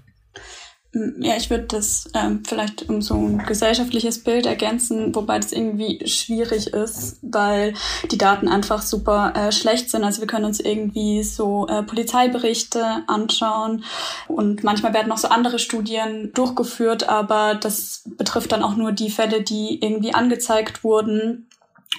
[0.92, 6.02] Ja, ich würde das ähm, vielleicht um so ein gesellschaftliches Bild ergänzen, wobei das irgendwie
[6.08, 7.76] schwierig ist, weil
[8.12, 10.04] die Daten einfach super äh, schlecht sind.
[10.04, 13.84] Also wir können uns irgendwie so äh, Polizeiberichte anschauen
[14.28, 19.12] und manchmal werden noch so andere Studien durchgeführt, aber das betrifft dann auch nur die
[19.12, 21.49] Fälle, die irgendwie angezeigt wurden.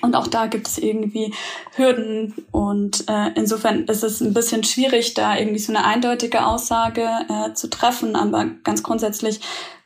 [0.02, 1.34] Und auch da gibt es irgendwie
[1.74, 7.06] Hürden und äh, insofern ist es ein bisschen schwierig, da irgendwie so eine eindeutige Aussage
[7.28, 8.16] äh, zu treffen.
[8.16, 9.40] Aber ganz grundsätzlich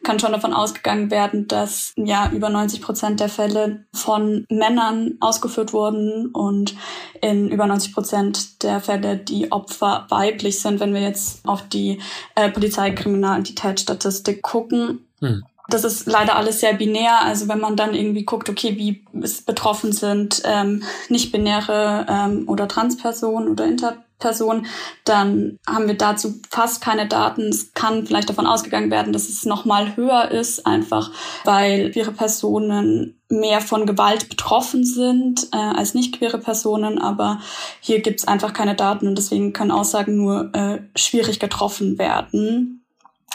[0.05, 5.73] kann schon davon ausgegangen werden, dass ja über 90 Prozent der Fälle von Männern ausgeführt
[5.73, 6.77] wurden und
[7.21, 12.01] in über 90 Prozent der Fälle die Opfer weiblich sind, wenn wir jetzt auf die
[12.35, 15.07] äh, Polizeikriminalitätsstatistik gucken.
[15.21, 17.21] Hm das ist leider alles sehr binär.
[17.23, 19.05] Also wenn man dann irgendwie guckt, okay, wie
[19.47, 24.67] betroffen sind ähm, nicht-binäre ähm, oder Transpersonen oder Interpersonen,
[25.05, 27.49] dann haben wir dazu fast keine Daten.
[27.49, 31.11] Es kann vielleicht davon ausgegangen werden, dass es nochmal höher ist, einfach
[31.45, 36.99] weil queere Personen mehr von Gewalt betroffen sind äh, als nicht queere Personen.
[36.99, 37.41] Aber
[37.81, 42.84] hier gibt es einfach keine Daten und deswegen können Aussagen nur äh, schwierig getroffen werden.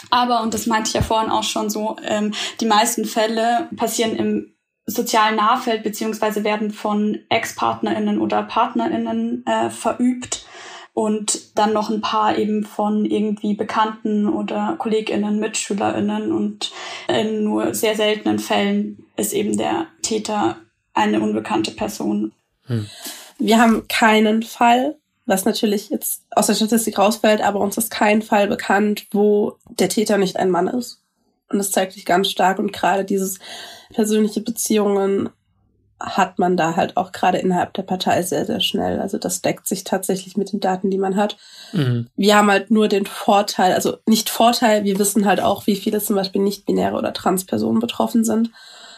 [0.08, 4.16] Aber, und das meinte ich ja vorhin auch schon so, ähm, die meisten Fälle passieren
[4.16, 4.54] im
[4.86, 10.46] sozialen Nahfeld beziehungsweise werden von Ex-PartnerInnen oder PartnerInnen äh, verübt
[10.92, 16.72] und dann noch ein paar eben von irgendwie Bekannten oder KollegInnen, MitschülerInnen und
[17.08, 20.56] in nur sehr seltenen Fällen ist eben der Täter
[20.92, 22.32] eine unbekannte Person.
[22.66, 22.86] Hm.
[23.38, 24.96] Wir haben keinen Fall,
[25.30, 29.88] was natürlich jetzt aus der Statistik rausfällt, aber uns ist kein Fall bekannt, wo der
[29.88, 31.02] Täter nicht ein Mann ist.
[31.48, 33.38] Und das zeigt sich ganz stark und gerade dieses
[33.94, 35.30] persönliche Beziehungen
[36.00, 39.00] hat man da halt auch gerade innerhalb der Partei sehr, sehr schnell.
[39.00, 41.36] Also das deckt sich tatsächlich mit den Daten, die man hat.
[41.72, 42.08] Mhm.
[42.16, 46.00] Wir haben halt nur den Vorteil, also nicht Vorteil, wir wissen halt auch, wie viele
[46.00, 48.50] zum Beispiel nicht-binäre oder Transpersonen betroffen sind.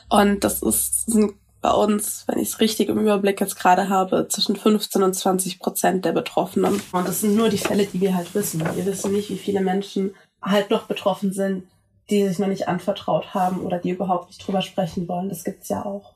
[0.09, 4.27] Und das ist, sind bei uns, wenn ich es richtig im Überblick jetzt gerade habe,
[4.29, 6.83] zwischen 15 und 20 Prozent der Betroffenen.
[6.91, 8.61] Und das sind nur die Fälle, die wir halt wissen.
[8.75, 11.65] Wir wissen nicht, wie viele Menschen halt noch betroffen sind,
[12.11, 15.29] die sich noch nicht anvertraut haben oder die überhaupt nicht drüber sprechen wollen.
[15.29, 16.15] Das gibt's ja auch.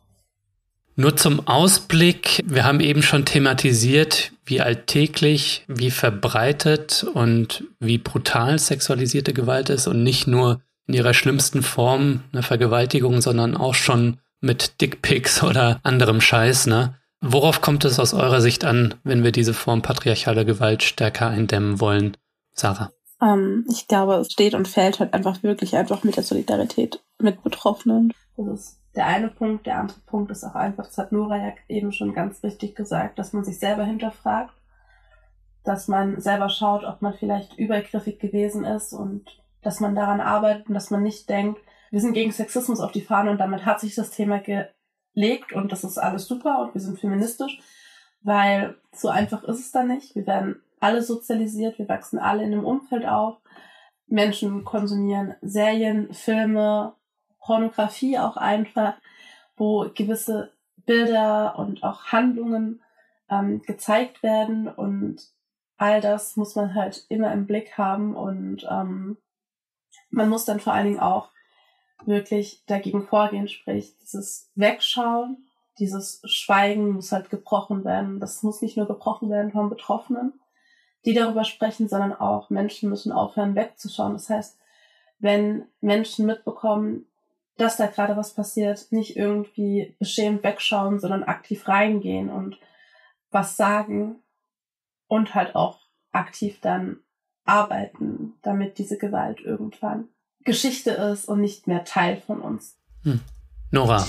[0.96, 2.42] Nur zum Ausblick.
[2.44, 9.86] Wir haben eben schon thematisiert, wie alltäglich, wie verbreitet und wie brutal sexualisierte Gewalt ist
[9.86, 15.80] und nicht nur in ihrer schlimmsten Form eine Vergewaltigung, sondern auch schon mit Dickpics oder
[15.82, 16.94] anderem Scheiß, ne?
[17.20, 21.80] Worauf kommt es aus eurer Sicht an, wenn wir diese Form patriarchaler Gewalt stärker eindämmen
[21.80, 22.16] wollen?
[22.52, 22.92] Sarah?
[23.22, 27.42] Ähm, ich glaube, es steht und fällt halt einfach wirklich einfach mit der Solidarität mit
[27.42, 28.12] Betroffenen.
[28.36, 29.66] Das ist der eine Punkt.
[29.66, 33.18] Der andere Punkt ist auch einfach, das hat Nora ja eben schon ganz richtig gesagt,
[33.18, 34.54] dass man sich selber hinterfragt,
[35.64, 39.24] dass man selber schaut, ob man vielleicht übergriffig gewesen ist und
[39.62, 41.60] dass man daran arbeitet und dass man nicht denkt,
[41.90, 45.72] wir sind gegen Sexismus auf die Fahne und damit hat sich das Thema gelegt und
[45.72, 47.60] das ist alles super und wir sind feministisch,
[48.22, 50.14] weil so einfach ist es dann nicht.
[50.14, 53.38] Wir werden alle sozialisiert, wir wachsen alle in einem Umfeld auf.
[54.06, 56.94] Menschen konsumieren Serien, Filme,
[57.40, 58.94] Pornografie auch einfach,
[59.56, 60.52] wo gewisse
[60.84, 62.82] Bilder und auch Handlungen
[63.28, 65.20] ähm, gezeigt werden und
[65.76, 69.16] all das muss man halt immer im Blick haben und ähm,
[70.10, 71.30] man muss dann vor allen Dingen auch
[72.04, 75.46] wirklich dagegen vorgehen, sprich dieses Wegschauen,
[75.78, 78.20] dieses Schweigen muss halt gebrochen werden.
[78.20, 80.40] Das muss nicht nur gebrochen werden von Betroffenen,
[81.04, 84.14] die darüber sprechen, sondern auch Menschen müssen aufhören wegzuschauen.
[84.14, 84.58] Das heißt,
[85.18, 87.06] wenn Menschen mitbekommen,
[87.56, 92.58] dass da gerade was passiert, nicht irgendwie beschämt wegschauen, sondern aktiv reingehen und
[93.30, 94.22] was sagen
[95.08, 95.80] und halt auch
[96.12, 97.00] aktiv dann
[97.44, 100.08] arbeiten, damit diese Gewalt irgendwann
[100.46, 102.76] Geschichte ist und nicht mehr Teil von uns.
[103.02, 103.20] Hm.
[103.70, 104.06] Nora.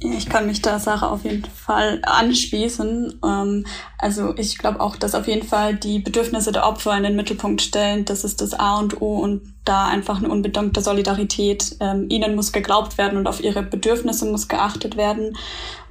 [0.00, 3.20] Ich kann mich da Sarah auf jeden Fall anschließen.
[3.24, 3.66] Ähm,
[3.98, 7.62] also ich glaube auch, dass auf jeden Fall die Bedürfnisse der Opfer in den Mittelpunkt
[7.62, 8.04] stellen.
[8.04, 11.76] Das ist das A und O und da einfach eine unbedankte Solidarität.
[11.80, 15.36] Ähm, ihnen muss geglaubt werden und auf ihre Bedürfnisse muss geachtet werden.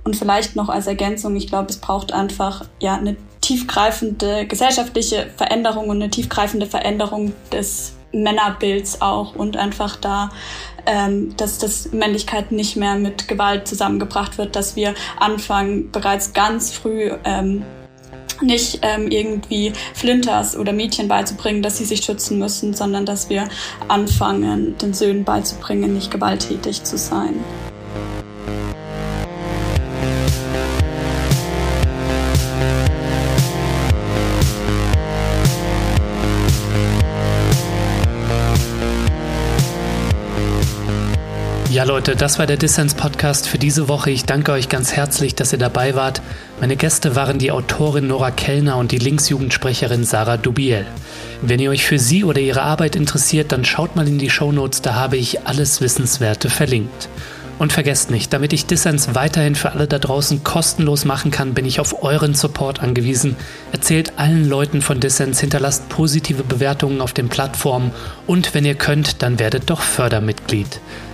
[0.03, 5.89] Und vielleicht noch als Ergänzung, ich glaube, es braucht einfach ja eine tiefgreifende gesellschaftliche Veränderung
[5.89, 10.29] und eine tiefgreifende Veränderung des Männerbilds auch und einfach da,
[10.85, 16.71] ähm, dass das Männlichkeit nicht mehr mit Gewalt zusammengebracht wird, dass wir anfangen, bereits ganz
[16.71, 17.63] früh ähm,
[18.41, 23.47] nicht ähm, irgendwie Flinters oder Mädchen beizubringen, dass sie sich schützen müssen, sondern dass wir
[23.87, 27.35] anfangen, den Söhnen beizubringen, nicht gewalttätig zu sein.
[41.73, 44.11] Ja Leute, das war der Dissens Podcast für diese Woche.
[44.11, 46.21] Ich danke euch ganz herzlich, dass ihr dabei wart.
[46.59, 50.85] Meine Gäste waren die Autorin Nora Kellner und die Linksjugendsprecherin Sarah Dubiel.
[51.41, 54.51] Wenn ihr euch für sie oder ihre Arbeit interessiert, dann schaut mal in die Show
[54.51, 57.09] Notes, da habe ich alles Wissenswerte verlinkt.
[57.57, 61.65] Und vergesst nicht, damit ich Dissens weiterhin für alle da draußen kostenlos machen kann, bin
[61.65, 63.35] ich auf euren Support angewiesen.
[63.71, 67.89] Erzählt allen Leuten von Dissens, hinterlasst positive Bewertungen auf den Plattformen
[68.27, 70.79] und wenn ihr könnt, dann werdet doch Fördermitglied.